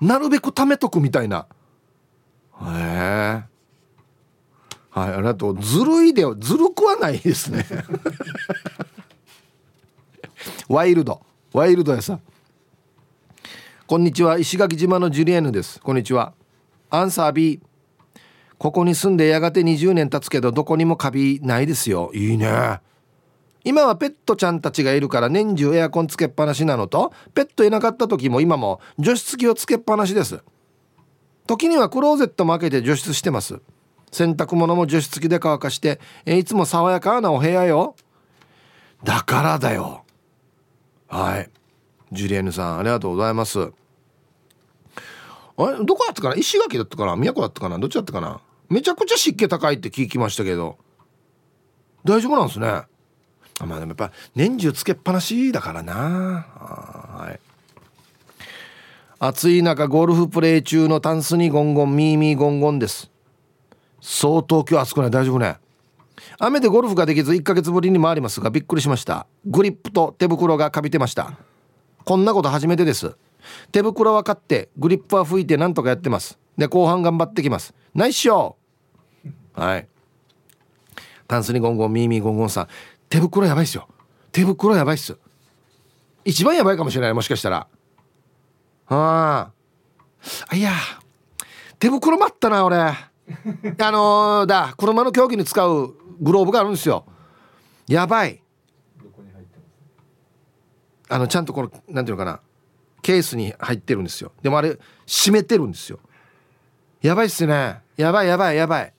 [0.00, 1.46] なるべく貯めとくみたいな。
[2.60, 3.42] へえ。
[4.90, 5.62] はいありがとう。
[5.62, 7.66] ずるいでずるくはないですね。
[10.68, 11.20] ワイルド。
[11.52, 12.18] ワイルドやさ
[13.88, 14.38] こんにちは。
[14.38, 15.80] 石垣島のジュリエヌです。
[15.80, 16.34] こんにちは。
[16.90, 17.62] アンサー B
[18.58, 22.10] ここに住んでやがて20年経つけどどこにもカビないですよ。
[22.12, 22.82] いいね。
[23.64, 30.40] 今はペットちゃんたちがいるから年中エアコンつけっぱなしなのとペットいなかった時も今も除湿機をつけっぱなしです。
[31.46, 33.58] 時にはクローゼットも開けて除湿してます。
[34.12, 37.96] 洗濯物も除湿機で乾かしていつも爽やかなお部屋よ。
[39.02, 40.04] だからだよ。
[41.06, 41.50] はい。
[42.12, 43.72] ジュリエヌさんありがとうございます。
[45.60, 46.36] あれどこだったかな？
[46.36, 47.16] 石垣だったかな？
[47.16, 47.78] 宮古だったかな？
[47.78, 48.40] どっちだったかな？
[48.68, 50.78] めちゃくちゃ湿気高いって聞きましたけど。
[52.04, 52.66] 大丈夫なんですね。
[53.66, 55.94] まあでもやっぱ年中つけっぱなしだからな。
[55.94, 57.40] はい。
[59.18, 63.10] 暑い中ゴルフプレー中のタンスにゴンゴンミーミーゴンゴンです。
[64.00, 65.10] 相当今日暑くない？
[65.10, 65.56] 大丈夫ね。
[66.38, 69.26] 雨でゴルフができず1ヶ月ぶりに回りますがびっくりしました。
[69.44, 71.32] グリップと手袋がかびてました。
[72.08, 73.14] こんなこと初めてです。
[73.70, 76.38] 手袋は買ってグリップは吹いてなんとかやってます。
[76.56, 77.74] で後半頑張ってきます。
[77.94, 79.60] ナイスショー。
[79.60, 79.86] はい。
[81.26, 82.68] タンスにゴンゴンミーミーゴンゴンさん。
[83.10, 83.88] 手袋やばいっすよ。
[84.32, 85.18] 手袋やばいっす。
[86.24, 87.66] 一番やばいかもしれないもしかしたら。
[88.86, 89.50] あ
[90.50, 90.72] あいや
[91.78, 92.78] 手袋もあったな俺。
[92.78, 92.94] あ
[93.90, 97.04] のー、だ車の競技に使うグローブがあるんですよ。
[97.86, 98.40] やばい。
[101.08, 102.40] あのちゃんとこのなんていうのかな
[103.02, 104.32] ケースに入ってるんですよ。
[104.42, 105.98] でもあれ閉めてるんですよ。
[107.00, 107.78] やばいっすね。
[107.96, 108.92] やばいやばいやばい。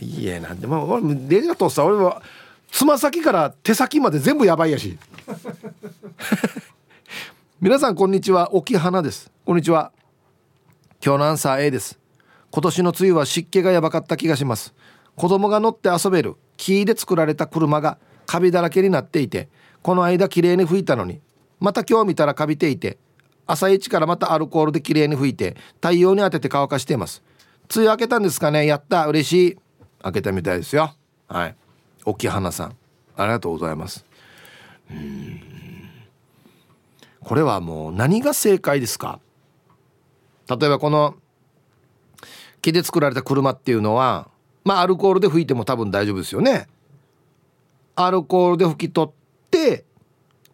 [0.00, 2.22] いいえなんでも俺レジャーとさ俺は
[2.70, 4.98] つま先から手先まで全部やばいやし。
[7.60, 8.54] 皆さんこんにちは。
[8.54, 9.32] 沖花です。
[9.44, 9.92] こんにちは。
[11.04, 11.98] 今日のアンサー A です。
[12.50, 14.74] 今年の梅雨は湿気がやばかった気がします。
[15.16, 16.36] 子供が乗って遊べる。
[16.56, 19.48] 木で作られた車がカビだらけになっていて
[19.88, 21.18] この間綺麗に拭いたのに。
[21.60, 22.98] また今日見たらカビていて。
[23.46, 27.22] 朝一からまたアルコールで綺麗に拭いて太陽に当てて乾かしています。
[27.74, 28.66] 梅雨明けたんですかね？
[28.66, 29.06] やった。
[29.06, 29.58] 嬉しい。
[30.02, 30.94] 開けたみたいですよ。
[31.26, 31.56] はい。
[32.04, 32.76] 沖花さん。
[33.16, 34.04] ありがとうございます。
[34.90, 35.40] うん。
[37.24, 39.20] これはもう何が正解ですか？
[40.50, 41.14] 例えばこの
[42.60, 44.28] 木で作られた車っていうのは
[44.64, 46.68] まあアルコールで拭いても多分大丈夫ですよね。
[47.96, 49.12] アルコールで拭き取っ
[49.50, 49.84] て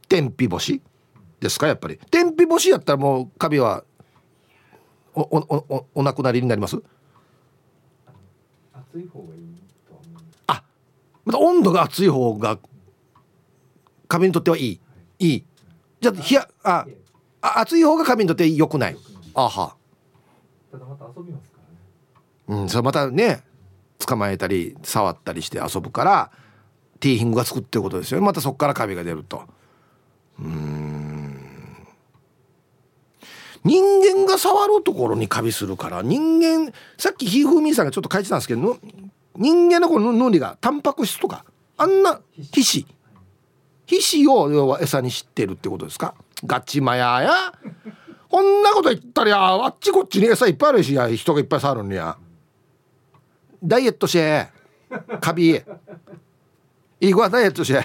[0.09, 0.81] 天日干し？
[1.41, 1.99] ですかやっぱり。
[2.11, 3.85] 天日干しやったらもうカビは
[5.15, 6.77] おおおお亡くなりになります？
[8.73, 10.63] 熱い方がいいと思うあ
[11.25, 12.59] また温度が熱い方が
[14.09, 14.81] カビにとってはいい。
[15.19, 15.35] い。
[15.35, 15.45] い
[16.01, 16.87] じゃあ冷やあ
[17.43, 18.97] あ熱い方がカビにとって良くない。
[19.35, 19.77] あは。
[20.71, 21.59] ただまた遊びますか
[22.49, 22.61] らね。
[22.63, 23.43] うんそれまたね
[23.99, 26.31] 捕まえたり触ったりして遊ぶから
[27.05, 28.25] ティーヒングがつくっていうことですよね。
[28.25, 29.43] またそこからカビが出ると。
[30.39, 31.39] うん。
[33.63, 38.79] 人間が触るところにカビするから人間さっきひふみさんがちょっと書いてたんですけど
[39.37, 41.45] 人間のこの脳裏がタンパク質とか
[41.77, 42.87] あんな皮脂。
[43.87, 46.15] 皮脂を要は餌にしてるってことですか？
[46.47, 47.53] ガチマヤや。
[48.31, 52.17] こんなこと言ったらやあっちこっちに餌いっぱいあるしや人がいっぱい触るんや。
[53.63, 54.49] ダイエットして
[55.21, 55.61] カビ。
[57.05, 57.85] いい子はダイエットして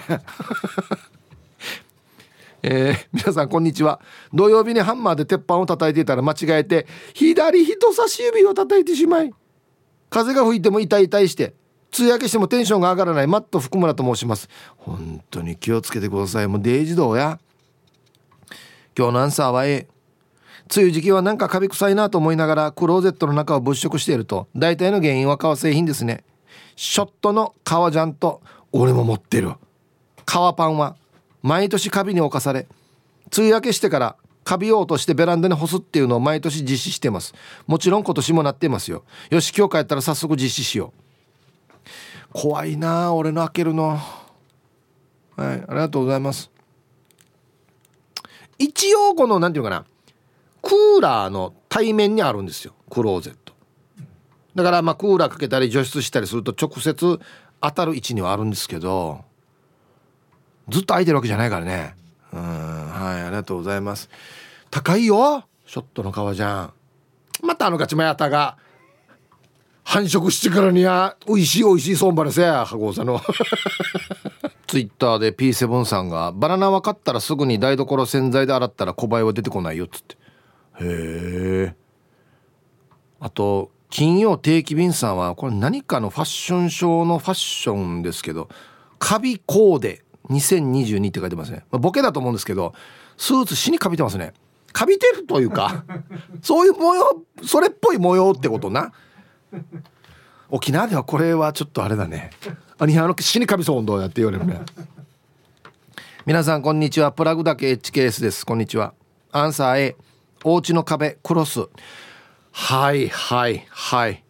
[2.62, 4.00] えー皆さんこんにちは。
[4.32, 9.32] 土曜日にハンマーで鉄板を叩いていたら間違えて左人差し指を叩いてしまい
[10.08, 11.54] 風が吹いても痛い痛いして
[11.98, 14.48] 梅雨明けしてもテンションが上がらないマット福村と申します。
[14.78, 16.48] 本当に気をつけてください。
[16.48, 17.38] もうデイジ道や。
[18.96, 19.86] 今日のアンサーは A
[20.74, 26.24] 梅雨時期はなんかカビ臭いなと思いながらクローゼットの中を物色していると大体の原因は革製品ですね。
[26.76, 28.40] ショットの革ジャンと
[28.72, 29.52] 俺も持ってる。
[30.24, 30.96] 革パンは
[31.42, 32.68] 毎年カビに侵され
[33.36, 37.34] 梅雨明けしてからカビを落としてベランダに干すっていうのを毎年実施してます。
[37.66, 39.04] もちろん今年もなってますよ。
[39.30, 41.00] よし今日帰ったら早速実施しよう。
[42.32, 43.88] 怖いな俺の開けるの。
[43.90, 43.96] は
[45.38, 46.50] いありがとうございます。
[48.58, 49.84] 一応この何て言うかな
[50.62, 52.74] クーラーの対面にあるんですよ。
[52.90, 53.54] クローゼット。
[54.54, 57.20] だからまあクーラーかけたり除湿したりすると直接
[57.60, 59.24] 当たる位置にはあるんですけど
[60.68, 61.94] ずっと空いてるわけじゃないからね。
[62.32, 64.08] うんはいありがとうございます。
[64.70, 66.72] 高いよショットの革じゃ
[67.42, 68.56] んまたあのガチマヤタが
[69.82, 73.20] 繁殖してからには美味しい美味しいソンバレせや羽さんの。
[74.68, 80.16] ツイッターで P7 さんが「バナナは買ったらすぐに台所洗剤で洗ったら小バエは出てこないよ」っつって。
[80.80, 81.74] へえ。
[83.18, 88.48] あと金曜定期便さんはこれ何かのファッションショーのファッションですけど
[88.98, 92.72] カビコーデ2022って書いてますね、まあ、ボケだと思うんですけど
[93.16, 94.32] スーツ死にカビてますね。
[94.72, 95.84] カビてるというか
[96.40, 98.92] そういう模様それっぽい模様ってことな。
[100.48, 102.30] 沖縄ではこれはちょっとあれだね。
[102.78, 104.62] あ日本の死にカビそうどうやって言われるね。
[106.24, 107.12] 皆さんこんにちは。
[107.12, 108.46] プラグだけ HKS です。
[108.46, 108.94] こんにちは。
[109.32, 109.96] アンサー A
[110.44, 111.68] お家の壁クロス。
[112.52, 114.24] はいはいはい。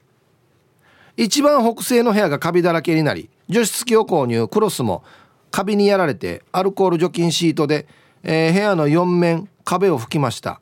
[1.17, 5.05] 一番北西の部屋がカビだらけになり除湿機を購入クロスも
[5.51, 7.87] カビにやられてアルコール除菌シートで、
[8.23, 10.61] えー部屋の4面壁を拭きました。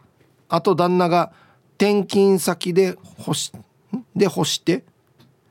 [0.48, 1.32] あと旦那が
[1.76, 3.52] 転勤先で干し
[4.16, 4.84] で干して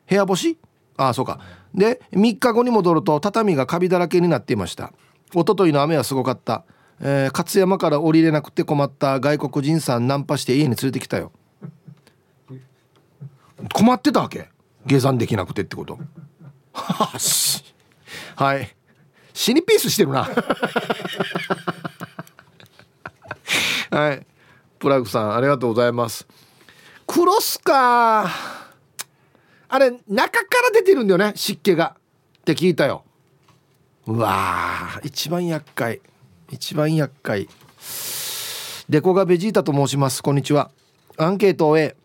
[0.09, 0.57] 部屋干し？
[0.97, 1.39] ああそうか。
[1.73, 4.91] で3日後に戻ると畳がカビだらけになっていました。
[5.33, 6.65] 一昨日の雨はすごかった、
[6.99, 11.31] えー勝山から降りれなくて困った外国人さんナンパして家に連れてきたよ。
[13.73, 14.49] 困ってたわけ。
[14.85, 15.99] 下山できなくてってこと。
[18.35, 18.75] はい。
[19.33, 20.29] 死にピースしてるな。
[23.91, 24.25] はい。
[24.79, 26.27] プラグさんありがとうございます。
[27.07, 28.29] クロスか。
[29.69, 31.33] あれ中から出てるんだよね。
[31.35, 31.95] 湿気が。
[32.39, 33.03] って聞いたよ。
[34.05, 35.99] うわ一番厄介。
[36.49, 37.49] 一番厄介。
[38.87, 40.23] デコがベジータと申します。
[40.23, 40.71] こんにちは。
[41.17, 41.95] アンケートを A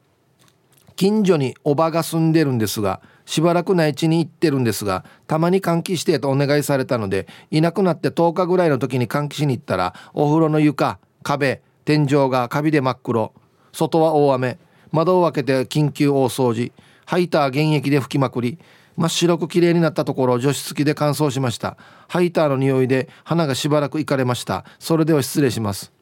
[0.97, 13.33] 近所におばが住んでるんですがしばらく内地に行ってるんですがたまに換気してとお願いされたのでいなくなって10日ぐらいの時に換気しに行ったらお風呂の床壁天井がカビで真っ黒
[13.73, 14.59] 外は大雨
[14.91, 16.73] 窓を開けて緊急大掃除
[17.07, 18.59] ハイター原液で拭きまくり
[18.97, 21.77] 真っ白く綺麗になったところ除湿機で乾燥しました。
[22.09, 24.65] ハイターの匂いで鼻がしばらくいかれました。
[24.79, 25.93] それでは失礼します。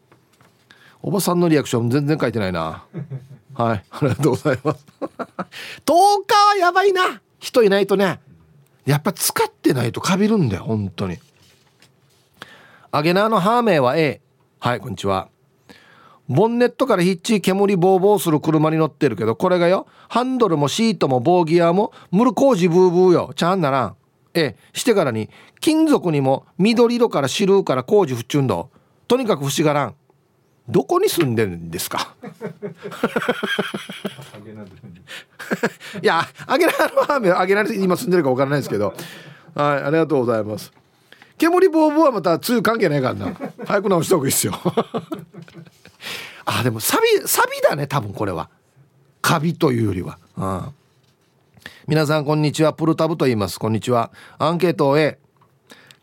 [1.03, 2.85] おばさんのリアクション全然書いてないな。
[3.63, 3.85] はい。
[3.91, 4.87] ありがとうございます。
[5.01, 5.93] 10
[6.27, 7.21] 日はやばいな。
[7.39, 8.21] 人いないとね。
[8.87, 11.19] やっぱ使ってないとかびるんだよ本当に。
[12.91, 14.21] アゲナーのハーメイは A
[14.59, 15.29] はいこんにちは。
[16.29, 23.33] ボンネットからヒッチ煙ボーボーする車に乗ってるけどこれがよハンドルもシートもボーギアもムルコージブーブーよ。
[23.37, 23.97] ちゃんならん。
[24.33, 25.29] えしてからに
[25.61, 28.71] 金属にも緑色から白から工事不チュンド
[29.09, 29.95] とにかく不思がらん。
[30.71, 32.15] どこに住んでるんですか？
[36.03, 38.95] いやあげられのハーメンあげられ今住んでるか分からないですけど。
[39.55, 40.73] はいありがとうございます。
[41.39, 43.35] 煙ボーボーはまた梅雨関係ないからな。
[43.67, 44.55] 早く直した方がいいですよ
[46.45, 48.49] あでもサビサビだね多分これは。
[49.23, 50.19] カビというよりは。
[50.37, 50.75] うん
[51.89, 52.73] 皆さんこんにちは。
[52.73, 53.59] プルタブと言います。
[53.59, 54.13] こんにちは。
[54.39, 55.19] アンケートを A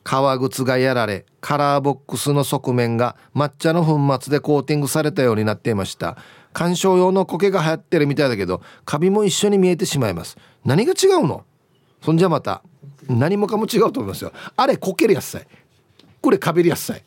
[0.08, 6.16] 革靴がやられカラーボックスの側面が抹茶の粉末でコーティングされたようになっていました。
[6.54, 10.38] 鑑賞用の苔が流行ってるみたいだけどカビも一緒に見えてしまいます。
[10.64, 11.44] 何が違うの？
[12.02, 12.64] そんじゃまた
[13.10, 14.32] 何もかも違うと思いますよ。
[14.56, 15.48] あれ苔るやつさい
[16.22, 17.04] これカビるやつさい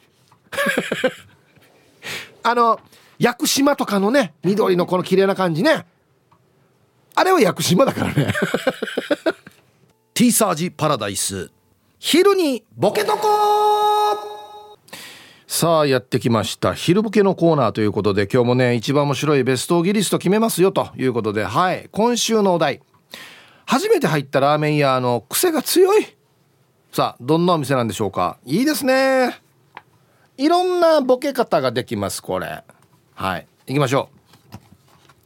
[2.44, 2.80] あの
[3.18, 5.86] 屋久島とかのね緑のこの綺麗な感じね。
[7.14, 8.34] あれは屋久島だからね。
[10.12, 11.50] T サージパラダイス。
[12.02, 14.78] 昼にボケとこ
[15.46, 16.72] さあやってきました。
[16.72, 22.80] 昼ボケのコーナーということで今日もね一番面白いベストギリスト決めますよということではい今週のお題。
[23.66, 26.06] 初めて入ったラーメン屋の癖が強い。
[26.90, 28.38] さあどんなお店なんでしょうか？
[28.46, 29.38] いいですね。
[30.38, 32.64] いろんなボケ方ができますこれ。
[33.12, 34.08] はい行きましょ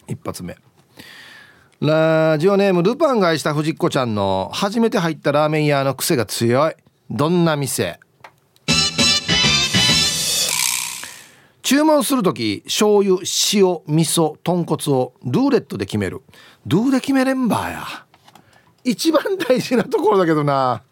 [0.09, 0.12] う。
[0.12, 0.57] 一発目。
[1.87, 6.74] ラジオネームルパンが愛した藤子ちゃんの初めて入ったラーメン屋の癖が強い。
[7.11, 8.01] どんな店？
[11.61, 16.22] 注文する時醤油塩味噌豚骨をルーレットで決める。
[16.64, 17.85] ルーで決めれんばや。
[18.82, 20.82] 一番大事なところだけどな。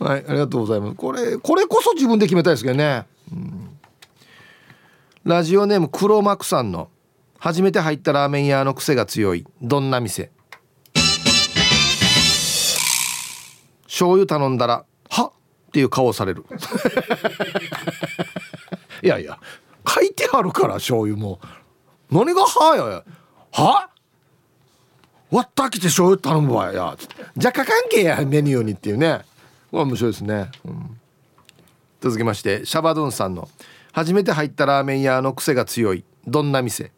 [0.00, 0.94] はいありがとうございます。
[0.96, 3.78] これこれこそ自分で決めたいですけどね、うん。
[5.22, 6.88] ラジオネーム黒幕さんの
[7.44, 9.46] 初めて入ったラーメン屋の癖が強い。
[9.60, 10.30] どんな店？
[13.82, 15.26] 醤油頼んだら「は？
[15.26, 15.32] っ」
[15.68, 16.46] っていう顔をされる。
[19.04, 19.38] いやいや
[19.86, 21.38] 書いてあるから醤油も。
[22.10, 23.04] 何が「は」や？
[23.52, 23.90] は？
[25.30, 26.96] 割ったきて醤油頼むわや。
[27.36, 29.20] 若干関係やメニューにっていうね。
[29.70, 30.98] これ面白いですね、うん、
[32.00, 33.50] 続きましてシャバドゥンさんの
[33.92, 36.06] 「初めて入ったラーメン屋の癖が強い。
[36.26, 36.93] どんな店？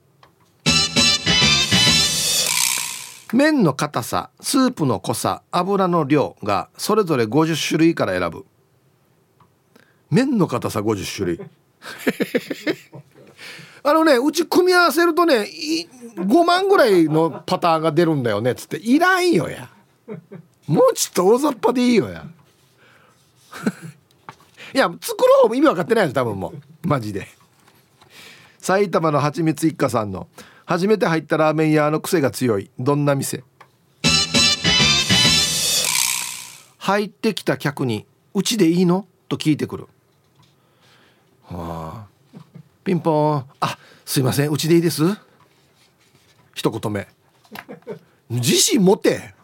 [3.32, 8.46] 麺の硬さスープの濃さ油の量がそれぞれ50種類から選ぶ。
[10.10, 11.40] 麺の硬さ50種類。
[13.82, 15.48] あのねうち組み合わせるとね
[16.16, 18.76] 5万ぐらいのパターンが出るんだよねっつって。
[18.76, 19.70] いらんよや。
[20.66, 22.26] もうちょっと大雑把でいいよや。
[24.74, 26.52] いや作る方も意味分かってないです多分も
[26.84, 26.86] う。
[26.86, 27.28] マジで。
[28.58, 30.28] 埼玉のはちみつ一家さんの
[30.66, 32.70] 初めて入ったラーメン屋の癖が強い。
[32.76, 33.44] どんな店？
[36.78, 38.04] 入ってきた客に
[38.34, 39.86] 「うちでいいの?」と聞いてくる。
[41.44, 42.40] はあ。
[42.82, 44.50] ピンポン「あすいません。
[44.50, 45.04] うちでいいです」
[46.52, 47.06] 一言目
[48.28, 49.34] 自信持て。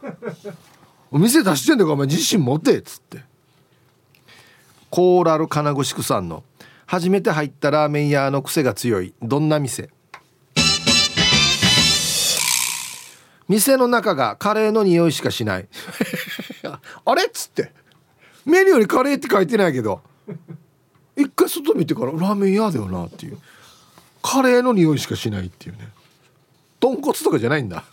[1.13, 2.79] お店出してんだからお前自信持て。
[2.79, 3.23] っつって。
[4.91, 6.43] コーラル金具宿さんの
[6.87, 9.15] 初めて入ったラーメン屋の癖が強い。
[9.23, 9.89] どんな店？
[13.53, 15.69] 店の中がカレーの匂いしかしない。
[17.05, 17.27] あれ？
[17.27, 17.71] っつって。
[18.47, 20.01] メニューにカレーって書いてないけど。
[21.15, 23.39] 一回外見てからラーメン屋だよなっていう。
[24.23, 25.89] カレーの匂いしかしないっていうね。
[26.81, 27.85] 豚骨とかじゃないんだ。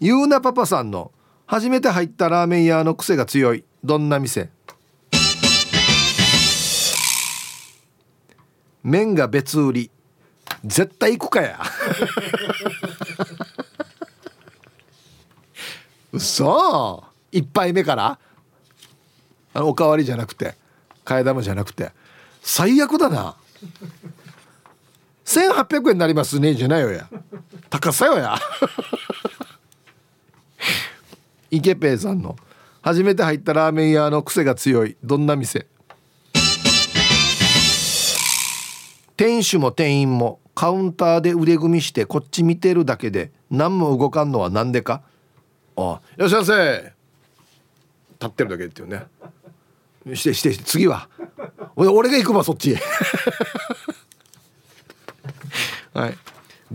[0.00, 1.12] ゆうなパパさんの
[1.46, 3.62] 初めて入ったラーメン屋の癖が強い。
[3.84, 4.50] どんな店？
[8.82, 9.90] 麺が別売り。
[10.64, 11.60] 絶対行くかや。
[16.14, 17.02] 嘘。
[17.32, 18.18] 一杯目から？
[19.52, 20.54] あのおかわりじゃなくて。
[21.04, 21.90] 替え玉じゃなくて。
[22.40, 23.36] 最悪だな。
[25.24, 27.08] 1800円になりますねじゃないよや。
[27.68, 28.36] 高さよや。
[31.50, 32.36] イケペイさんの。
[32.80, 34.96] 初めて入ったラーメン屋の癖が強い。
[35.02, 35.66] どんな店？
[39.16, 45.02] 店主も店員もカウンターで腕組みしてこっち見てるだけで何も動かんのは何でか？
[45.76, 46.92] あいらっしゃいませ
[48.20, 49.06] 立ってるだけっていうね。
[50.14, 51.08] してしてして次は。
[51.76, 52.76] 俺俺が行くわそっち
[55.92, 56.18] はい。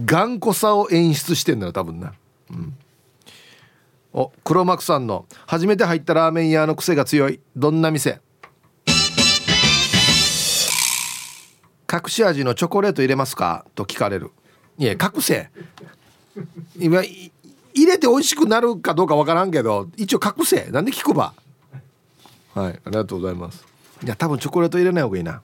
[0.05, 2.13] 頑固さを演出してんだよ多分な。
[2.51, 2.77] うん。
[4.13, 8.19] お黒幕さんの初めて入ったラーメン屋の癖が強いどんな店？
[11.91, 13.65] 隠し味のチョコレート入れますか？
[13.75, 14.31] と聞かれる。
[14.77, 15.49] いや隠せ。
[16.77, 17.01] 今
[17.79, 20.65] 入れて美味しくなるかどうかわからんけど一応隠せ。
[20.71, 21.33] なんで聞くば？
[22.53, 23.65] はいありがとうございます。
[24.03, 25.41] いや多分チョコレート入れない方がいいな。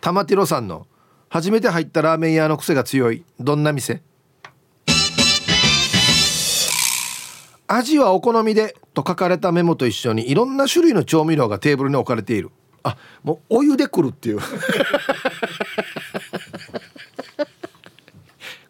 [0.00, 0.86] 玉ティロさんの
[1.28, 3.24] 初めて入ったラーメン屋の癖が強い。
[3.38, 4.02] どんな店？
[7.68, 12.50] 味はお好みでと書かれたメモと一緒にいろんな種類の調味料がテーブルに置かれている。
[12.82, 14.44] あもうお湯でくるっていうこ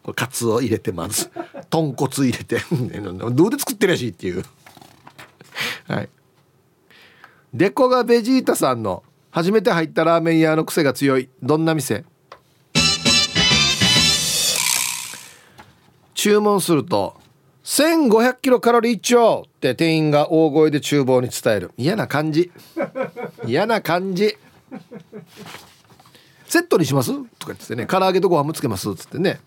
[0.13, 1.29] カツを入れてまず
[1.69, 2.59] 豚骨入れて
[3.31, 4.43] どうで作ってるやしっていう。
[5.87, 6.09] はい。
[7.53, 11.29] デコがベジータさんの初めて入ったラーメン屋の癖が強い。
[11.41, 12.05] どんな店？
[16.13, 17.15] 注文すると
[17.63, 21.71] 1500キロカロリー超って店員が大声で厨房に伝える。
[21.77, 22.51] 嫌な感じ。
[23.45, 24.37] 嫌な感じ。
[26.47, 27.11] セットにします？
[27.39, 27.85] とか言ってね。
[27.85, 28.89] 唐揚げとご飯もつけます？
[28.91, 29.39] っつってね。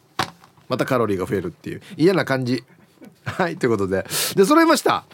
[0.68, 2.64] またカロリーが増えるっていう嫌な感じ。
[3.24, 4.06] はいということで。
[4.36, 5.04] で揃いました。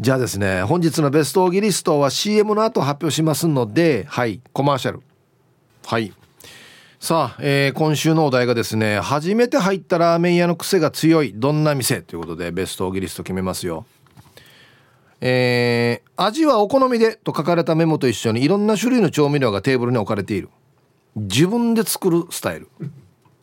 [0.00, 5.00] じゃあですね本日のベストオーギリストは CM の後発表しますのではいコマーシャル。
[5.86, 6.12] はい。
[7.00, 13.86] さあ、えー、今週のお題がですね初めて入ったラーメン屋の癖が強いどんな店ということでベストオーギリスト決めますよ。
[15.20, 20.48] えー、味はお好みでと書かれたメモと一緒にいろんな種類の調味料がテーブルに置かれている。
[21.16, 22.68] 自分で作るスタイル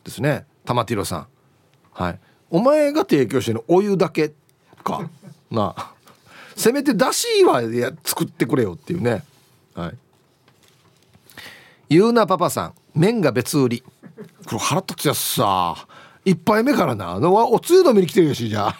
[0.04, 0.46] ですね。
[0.64, 1.26] 玉ティロさん。
[1.96, 2.18] はい。
[2.50, 4.32] お前が提供してるお湯だけ
[4.84, 5.08] か。
[5.50, 5.74] な。
[5.76, 5.94] あ
[6.54, 9.24] せめてだしはや作ってくれよっていうね。
[9.74, 9.94] はい。
[11.88, 12.74] ゆうなパパさん。
[12.94, 13.82] 麺が別売り。
[14.46, 15.86] これ腹立つやつさ。
[16.24, 17.18] 一杯目からな。
[17.18, 18.76] のおつゆ飲みに来てるやしじゃあ。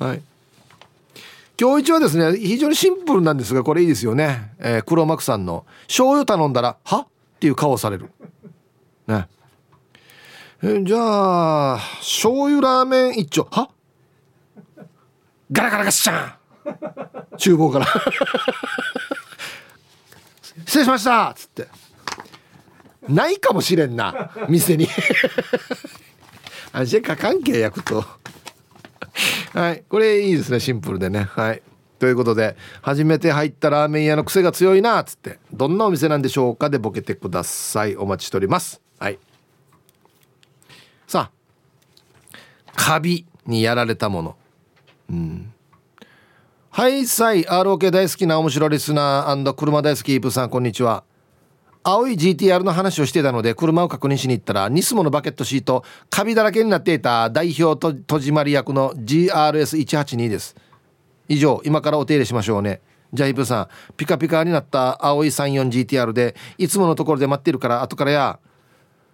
[0.04, 0.22] はい。
[1.60, 8.10] 今日一はですね非常にシンプルなんですがこれいいですよね、えー、黒幕さんの醤油頼んだら「は?」っていう顔をされる。
[9.06, 9.28] ね。
[10.62, 13.48] えじゃあ醤油ラーメン一丁。
[13.50, 13.70] は？
[15.52, 16.32] ガラガラガッシャン。
[17.36, 17.86] 厨房から。
[20.64, 21.30] 失礼しました。
[21.30, 21.68] っつって。
[23.08, 24.30] ないかもしれんな。
[24.48, 24.88] 店に。
[26.72, 28.04] あじゃか関係焼くと。
[29.52, 29.84] はい。
[29.88, 30.60] これいいですね。
[30.60, 31.24] シンプルでね。
[31.24, 31.62] はい。
[31.98, 35.00] ということで初めて入ったラーメン屋の癖が強いな。
[35.00, 35.38] っつって。
[35.52, 36.70] どんなお店なんでしょうか？
[36.70, 37.96] でボケてください。
[37.96, 38.80] お待ちしております。
[41.06, 42.34] さあ
[42.74, 44.36] カビにやられたもの。
[45.10, 45.52] うん。
[46.70, 51.04] はいさい ROK 大好きな面白リスナー車大好きイープさんこんにちは。
[51.86, 60.56] 青い GTR の話をしてたので車を確認しに行ったらニスモのバケットシートカビだらけになっていた代表と戸締まり役の GRS182 です。
[61.28, 62.80] 以上今からお手入れしましょうね。
[63.12, 68.38] じゃあイブさんピカピカになった青い 34GTR でいつものところで待ってるから後からや。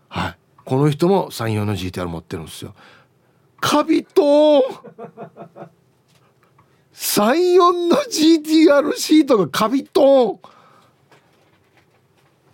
[0.08, 0.39] はい。
[0.70, 2.76] この人も34の GTR 持ってるんですよ。
[3.60, 4.22] カビと
[6.94, 10.38] 34の GTR シートがカビトン。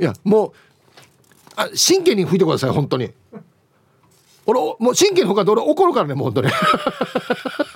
[0.00, 0.52] いやもう
[1.56, 3.12] あ真剣に吹いてください本当に。
[4.46, 6.48] 俺もう真剣に吹かんと俺怒るからねもう本当に。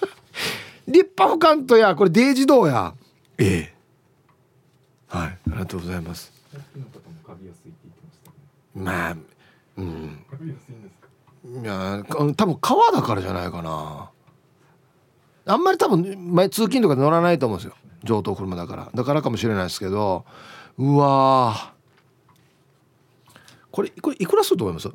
[0.88, 2.94] 立派不感とやこれデイジドや。
[3.36, 3.74] ええ。
[5.06, 6.32] はいありがとうございます。
[8.74, 9.16] まあ
[9.80, 11.62] うん。
[11.62, 12.04] いや
[12.36, 14.10] 多分川だからじゃないかな。
[15.46, 17.74] あんまり多分前通勤とかで乗らないと思うんですよ。
[18.04, 18.90] 上等車だから。
[18.94, 20.24] だからかもしれないですけど。
[20.78, 21.74] うわ
[23.70, 24.88] これこれいくらすると思います？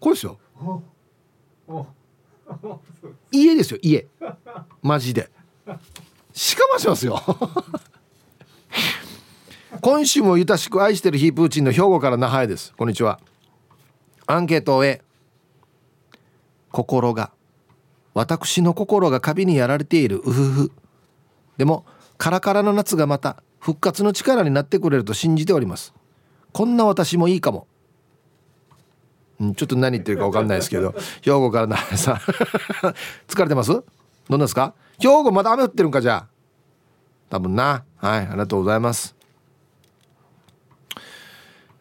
[0.00, 0.38] これですよ。
[3.30, 4.06] 家ですよ家。
[4.82, 5.30] マジで。
[6.32, 7.20] しかましますよ
[9.84, 12.72] 今週もゆたしく愛してるヒープーチンの兵庫から那覇へです。
[12.76, 13.18] こんにちは。
[14.28, 15.02] アンケートへ
[16.70, 17.32] 心が
[18.14, 20.18] 私の心がカビにやられている。
[20.24, 20.72] うふふ。
[21.56, 21.84] でも
[22.16, 25.92] カラカラの夏がまた復活の力になってくれると信じております。
[26.52, 27.66] こんな私もいいかも。
[29.42, 32.16] んちょっと何言ってるか分かんないですけど兵庫からなさん。
[33.26, 33.72] 疲れてます？
[33.72, 33.82] ど
[34.28, 34.74] んなですか？
[35.00, 36.26] 兵庫まだ雨降ってるんかじゃあ。
[37.30, 37.82] 多分な。
[37.96, 39.20] はいありがとうございます。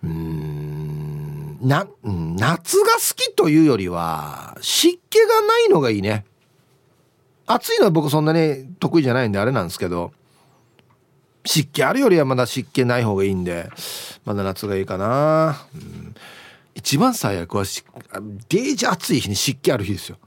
[0.04, 1.58] うん。
[1.62, 6.26] な夏が好きというよりは湿気がないのがいいね。
[7.46, 10.14] 暑いのは僕そんなに得意じゃないんであれなんですけど
[11.44, 13.70] 湿気あるよりはまだ湿気ない方がいいんで
[14.26, 15.66] まだ夏がいいかな、
[16.76, 17.84] 一番最悪はし
[18.48, 20.18] ゲージ暑い日に湿気ある日ですよ。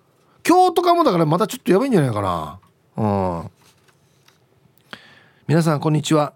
[0.46, 2.60] 今日とかもだからまたちょっとやばいんじゃないかな。
[2.96, 3.06] う
[3.46, 3.50] ん。
[5.46, 6.34] 皆さんこんにちは。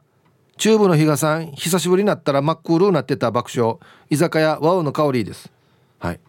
[0.58, 3.78] チューブの比嘉さん久しぶりになったら真っ黒になってた爆笑。
[4.10, 5.50] 居酒屋ワオの香りです。
[6.00, 6.20] はい。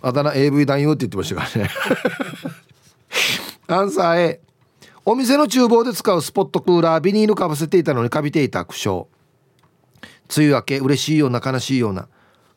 [0.00, 1.70] あだ名 AV 男優って言ってましたからね。
[3.66, 4.40] アンサー A
[5.04, 9.06] お店の厨房で使うスポットクーラービニールかぶせていたのにかびていた苦笑。
[10.34, 12.08] 梅雨明け嬉しいような悲しいような。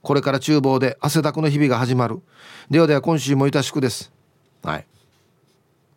[0.04, 2.22] これから厨房で汗だくの日々が始まる。
[2.70, 4.12] ではでは今週もいたしくです。
[4.64, 4.86] はい。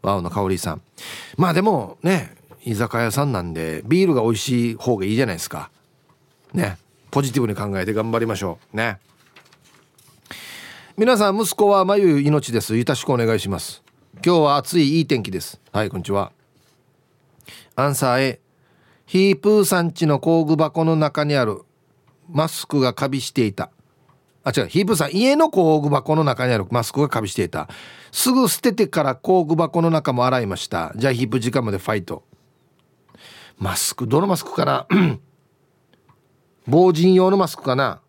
[0.02, 0.82] ワオの香りさん。
[1.36, 5.70] まあでもね居酒屋さんなんでビールが美味しい方がいいじゃないですか。
[6.52, 6.78] ね。
[7.10, 8.76] ポジティブに考えて頑張りましょう。
[8.76, 8.98] ね。
[10.96, 12.76] 皆さん息子は眉命です。
[12.76, 13.82] よろしくお願いします。
[14.24, 15.60] 今日は暑いいい天気です。
[15.72, 16.32] はいこんにちは。
[17.74, 18.40] アンサー A
[19.06, 21.62] ヒープーさんちの工具箱の中にある。
[22.28, 23.70] マスクがカビしていた。
[24.44, 24.68] あ違う。
[24.68, 26.66] ヒープーさん家の工具箱の中にある。
[26.70, 27.68] マスクがカビしていた。
[28.12, 30.92] すぐ捨ててから工具箱の中も洗いました。
[30.96, 32.22] じゃあヒープ時間までファイト。
[33.60, 34.86] マスクどのマスクかな？
[36.66, 38.00] 防塵用のマスクかな？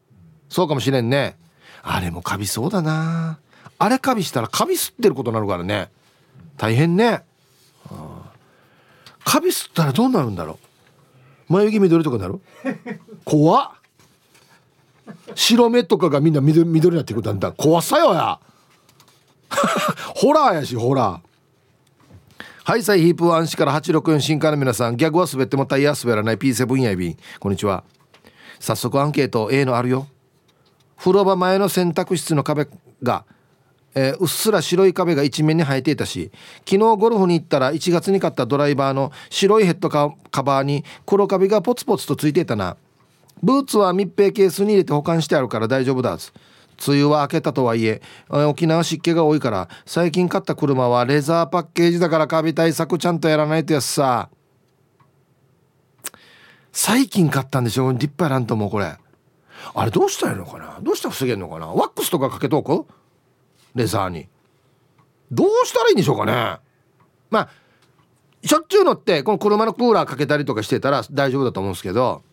[0.50, 1.38] そうかもしれんね。
[1.84, 3.40] あれもカビそうだな。
[3.78, 5.92] あれカビしたらカビ吸ってることになるからね。
[6.58, 7.24] 大変ね。
[9.26, 10.58] カビ吸ったらどうなるんだろ
[11.50, 11.54] う？
[11.54, 12.40] 眉毛緑とかなる？
[13.26, 13.74] 怖
[15.36, 17.50] 白目とかがみんな緑になってくるんだ。
[17.50, 18.40] ん怖さよや。
[20.16, 21.31] ホラーやしホラー。
[22.72, 27.18] はいサイヒープワン氏から864新刊の皆さんギャグは滑ってもタイヤ滑らない P7 やいびん。
[27.38, 27.84] こんにちは。
[28.62, 30.08] 早速アンケート A のあるよ。
[30.96, 32.70] 風呂場前の洗濯室の壁
[33.04, 33.26] が
[33.94, 40.08] えー、うっすら白い壁が一面に生えていたし昨日ゴルフに行ったら1月に買ったドライバーの白いヘッドカ
[40.42, 42.78] バーに黒カビがポツポツとついていたな。
[43.44, 46.18] ブーツは密閉ケースに入れて保管してあるから大丈夫だ。
[46.88, 54.30] 梅雨は明けたとはいえ沖縄湿気が多いから最近買った車はレザーパッケージだからカビ対策ちゃんとやらないとやつさ。
[56.74, 57.92] 最近買ったんでしょ？
[57.92, 58.96] 立派やらんと思うこれ。
[59.74, 60.80] あれどうしたらいいのかな？
[60.82, 61.68] どうしたら防げんのかな？
[61.68, 62.86] ワックスとかかけとく
[63.76, 64.28] レザーに。
[65.32, 66.60] どうしたらいいんでしょうかね？
[67.30, 67.50] まあ
[68.44, 72.24] しょっちゅう乗ってこの車のクーラーかけたりとかしてたら大丈夫だと思うんですけど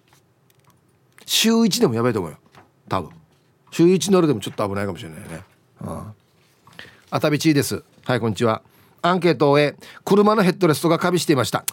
[1.27, 2.39] 週1でもやばいと思うよ。
[2.89, 3.11] 多分。
[3.71, 5.43] 週1乗るでもちょっと危ないかもしれないね。
[5.81, 6.13] あ
[7.11, 7.83] あたびちです。
[8.05, 8.63] はいこんにちは。
[9.03, 11.65] アンケートを終え車のヘッドレストがカビしていました。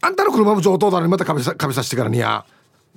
[0.00, 1.08] あんたの車も上等だね。
[1.08, 2.44] またカビさカビさせてからにや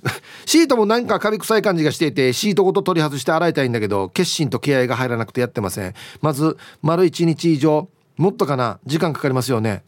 [0.46, 5.94] シートもなんかカビ臭い感じがしていてシートごと取り外して洗いたいんだけど決心と気合が入らなくてやってません。
[6.20, 9.82] まず丸1日以上もっとかな時間かかりますよね。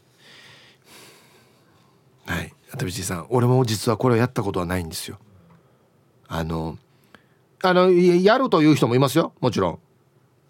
[2.25, 3.27] はいあびちさん。
[3.29, 5.17] 俺も実はこれをやったことはないんですよ。
[6.27, 6.77] あの
[7.63, 9.33] あのやるという人もいますよ。
[9.39, 9.79] もちろん。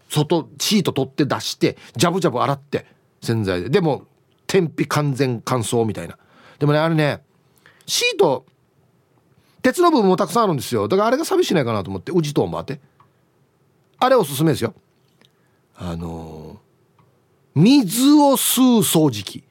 [0.09, 2.85] 外シート取って出してジャブジャブ洗って
[3.21, 3.69] 洗剤で。
[3.69, 4.05] でも
[4.47, 6.17] 天日完全乾燥みたいな。
[6.59, 7.23] でもねあれね
[7.85, 8.45] シート
[9.61, 10.87] 鉄の部分もたくさんあるんですよ。
[10.87, 12.79] だからあれが寂しないかなと思って宇治ともあって。
[13.99, 14.73] あれおすすめですよ。
[15.75, 19.43] あのー、水を吸う掃除機。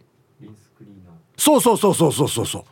[1.36, 2.64] そうそうそうそうそうそうそう。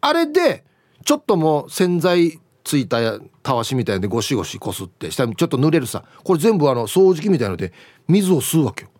[0.00, 0.64] あれで
[1.04, 7.72] ちょっともう洗剤ついたたわしみたいでゴシゴシこすって下にちょっと濡れるさこれ全部あの掃除機みたいので
[8.08, 8.90] 水を吸うわけよ。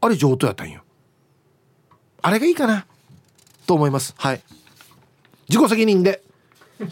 [0.00, 0.82] あれ上等やったんよ。
[2.20, 2.84] あれがいいかな。
[3.64, 4.12] と思います。
[4.18, 4.42] はい。
[5.48, 6.20] 自己責任で。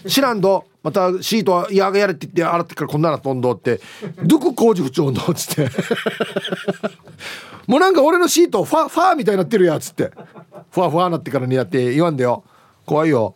[0.07, 3.81] 知らんどまたシートはやがやれって言って洗ってからこんなの飛んどって
[4.23, 5.69] どこ工事不調のっつって。
[7.67, 10.13] もうなんか俺のシートファファーみたいになってるやつって。
[10.71, 12.45] ふわふわなってからにやって言わんでよ。
[12.87, 13.35] 怖いよ。